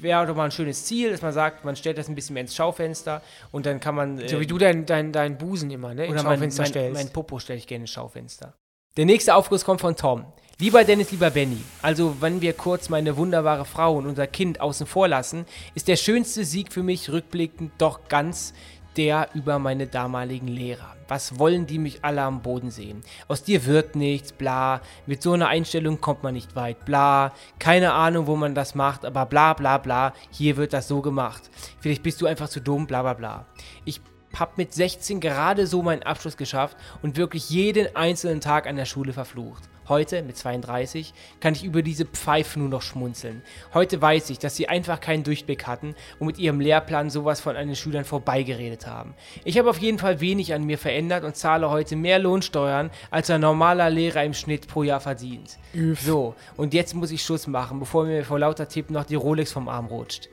[0.00, 2.42] wäre doch mal ein schönes Ziel, dass man sagt, man stellt das ein bisschen mehr
[2.42, 3.22] ins Schaufenster
[3.52, 4.18] und dann kann man.
[4.26, 6.70] so äh, wie du deinen dein, dein Busen immer, ne, ins oder mein, Schaufenster mein,
[6.70, 6.94] stellst.
[6.94, 8.54] mein Popo stelle ich gerne ins Schaufenster.
[8.96, 10.24] Der nächste Aufguss kommt von Tom.
[10.60, 14.86] Lieber Dennis, lieber Benny, also wenn wir kurz meine wunderbare Frau und unser Kind außen
[14.86, 18.54] vor lassen, ist der schönste Sieg für mich rückblickend doch ganz
[18.96, 20.94] der über meine damaligen Lehrer.
[21.08, 23.02] Was wollen die mich alle am Boden sehen?
[23.26, 24.80] Aus dir wird nichts, bla.
[25.06, 27.32] Mit so einer Einstellung kommt man nicht weit, bla.
[27.58, 30.12] Keine Ahnung, wo man das macht, aber bla bla bla.
[30.30, 31.50] Hier wird das so gemacht.
[31.80, 33.46] Vielleicht bist du einfach zu dumm, bla bla bla.
[33.84, 34.00] Ich
[34.38, 38.84] hab mit 16 gerade so meinen Abschluss geschafft und wirklich jeden einzelnen Tag an der
[38.84, 39.64] Schule verflucht.
[39.86, 43.42] Heute, mit 32, kann ich über diese Pfeifen nur noch schmunzeln.
[43.74, 47.54] Heute weiß ich, dass sie einfach keinen Durchblick hatten und mit ihrem Lehrplan sowas von
[47.54, 49.12] an den Schülern vorbeigeredet haben.
[49.44, 53.28] Ich habe auf jeden Fall wenig an mir verändert und zahle heute mehr Lohnsteuern, als
[53.28, 55.58] ein normaler Lehrer im Schnitt pro Jahr verdient.
[56.02, 59.52] So, und jetzt muss ich Schluss machen, bevor mir vor lauter Tipp noch die Rolex
[59.52, 60.30] vom Arm rutscht.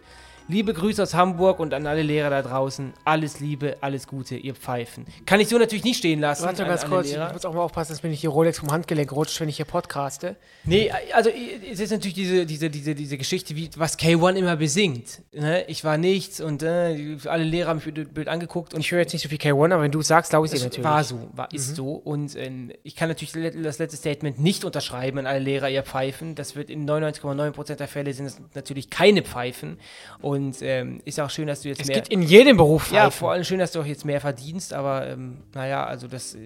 [0.52, 2.92] Liebe Grüße aus Hamburg und an alle Lehrer da draußen.
[3.06, 5.06] Alles Liebe, alles Gute, ihr Pfeifen.
[5.26, 6.44] Kann ich so natürlich nicht stehen lassen.
[6.44, 7.32] Warte an ganz kurz, ich Lehrer.
[7.32, 9.66] muss auch mal aufpassen, dass mir nicht die Rolex vom Handgelenk rutscht, wenn ich hier
[9.66, 10.36] podcaste.
[10.66, 15.22] Nee, also es ist natürlich diese, diese, diese, diese Geschichte, wie, was K1 immer besingt.
[15.32, 15.64] Ne?
[15.70, 19.00] Ich war nichts und äh, alle Lehrer haben mich blöd, blöd angeguckt und Ich höre
[19.00, 20.84] jetzt nicht so viel K1, aber wenn du es sagst, glaube ich dir es natürlich.
[20.84, 21.94] war so, war, ist so.
[21.94, 26.36] Und ähm, ich kann natürlich das letzte Statement nicht unterschreiben an alle Lehrer, ihr Pfeifen.
[26.36, 29.80] Das wird in 99,9% der Fälle sind es natürlich keine Pfeifen.
[30.20, 31.98] Und Und ähm, ist auch schön, dass du jetzt Es mehr.
[31.98, 33.12] geht in jedem Beruf ja, pfeifen.
[33.20, 36.40] vor allem schön, dass du auch jetzt mehr verdienst, aber ähm, naja, also das äh,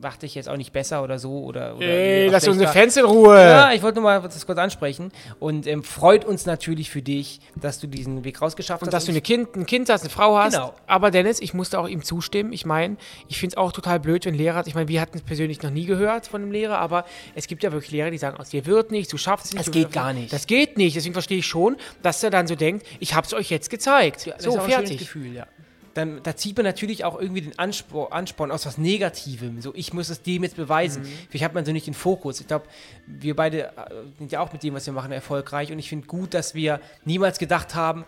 [0.00, 1.76] macht dich jetzt auch nicht besser oder so oder.
[1.76, 2.72] oder Ey, lass unsere.
[2.72, 3.36] Fans in Ruhe.
[3.36, 5.10] Ja, ich wollte nur mal das kurz ansprechen
[5.40, 8.92] und ähm, freut uns natürlich für dich, dass du diesen Weg rausgeschafft Und hast.
[8.94, 10.54] dass du eine kind, ein Kind hast, eine Frau hast.
[10.54, 10.72] Genau.
[10.86, 12.52] Aber Dennis, ich musste auch ihm zustimmen.
[12.52, 12.96] Ich meine,
[13.26, 15.70] ich finde es auch total blöd, wenn Lehrer, ich meine, wir hatten es persönlich noch
[15.70, 17.04] nie gehört von einem Lehrer, aber
[17.34, 19.66] es gibt ja wirklich Lehrer, die sagen, aus dir wird nichts, du schaffst es nicht.
[19.66, 20.32] Das geht gar nicht.
[20.32, 20.94] Das geht nicht.
[20.94, 24.26] Deswegen verstehe ich schon, dass er dann so denkt, ich habe es euch jetzt gezeigt.
[24.26, 24.98] Das so, fertig.
[24.98, 25.46] Gefühl, ja.
[25.94, 29.60] Dann, da zieht man natürlich auch irgendwie den Anspor, Ansporn aus was Negativem.
[29.60, 31.02] So, ich muss es dem jetzt beweisen.
[31.02, 31.08] Mhm.
[31.28, 32.40] Vielleicht hat man so nicht den Fokus.
[32.40, 32.66] Ich glaube,
[33.06, 33.72] wir beide äh,
[34.18, 35.72] sind ja auch mit dem, was wir machen, erfolgreich.
[35.72, 38.04] Und ich finde gut, dass wir niemals gedacht haben,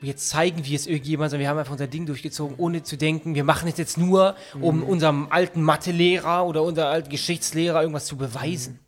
[0.00, 3.34] jetzt zeigen wir es irgendjemand, sondern wir haben einfach unser Ding durchgezogen, ohne zu denken,
[3.34, 4.82] wir machen es jetzt nur, um Mhm.
[4.84, 8.80] unserem alten Mathelehrer oder unserem alten Geschichtslehrer irgendwas zu beweisen.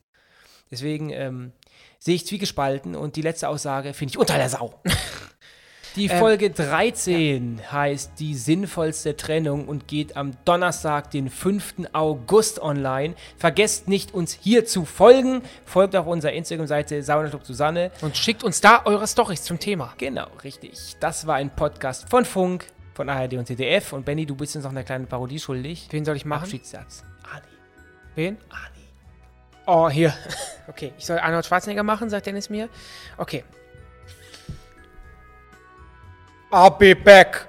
[0.70, 1.52] Deswegen ähm,
[1.98, 4.80] sehe ich zwiegespalten und die letzte Aussage finde ich unter der Sau.
[5.96, 11.86] Die Folge 13 heißt Die sinnvollste Trennung und geht am Donnerstag, den 5.
[11.94, 13.14] August online.
[13.38, 15.40] Vergesst nicht, uns hier zu folgen.
[15.64, 17.92] Folgt auf unserer Instagram-Seite Saunaclub Susanne.
[18.02, 19.94] Und schickt uns da eure Storys zum Thema.
[19.96, 20.96] Genau, richtig.
[21.00, 23.94] Das war ein Podcast von Funk, von ARD und ZDF.
[23.94, 25.88] Und Benny, du bist uns noch eine kleine Parodie schuldig.
[25.92, 26.42] Wen soll ich machen?
[26.42, 27.04] Abschiedssatz.
[27.32, 27.42] Ani.
[28.16, 28.36] Wen?
[28.50, 28.84] Ani.
[29.66, 30.12] Oh, hier.
[30.68, 32.68] Okay, ich soll Arnold Schwarzenegger machen, sagt Dennis mir.
[33.18, 33.44] Okay.
[36.50, 37.48] I'll be back.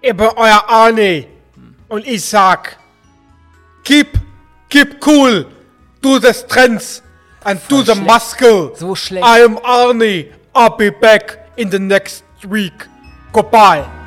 [0.00, 1.26] Ich bin euer Arnie.
[1.88, 2.76] Und ich sag,
[3.84, 4.18] keep,
[4.68, 5.46] keep cool.
[6.00, 7.02] Do the strength
[7.44, 8.06] and do the schlecht.
[8.06, 8.72] muscle.
[8.76, 9.24] So schlecht.
[9.24, 10.32] I am Arnie.
[10.54, 12.88] I'll be back in the next week.
[13.32, 14.01] Goodbye.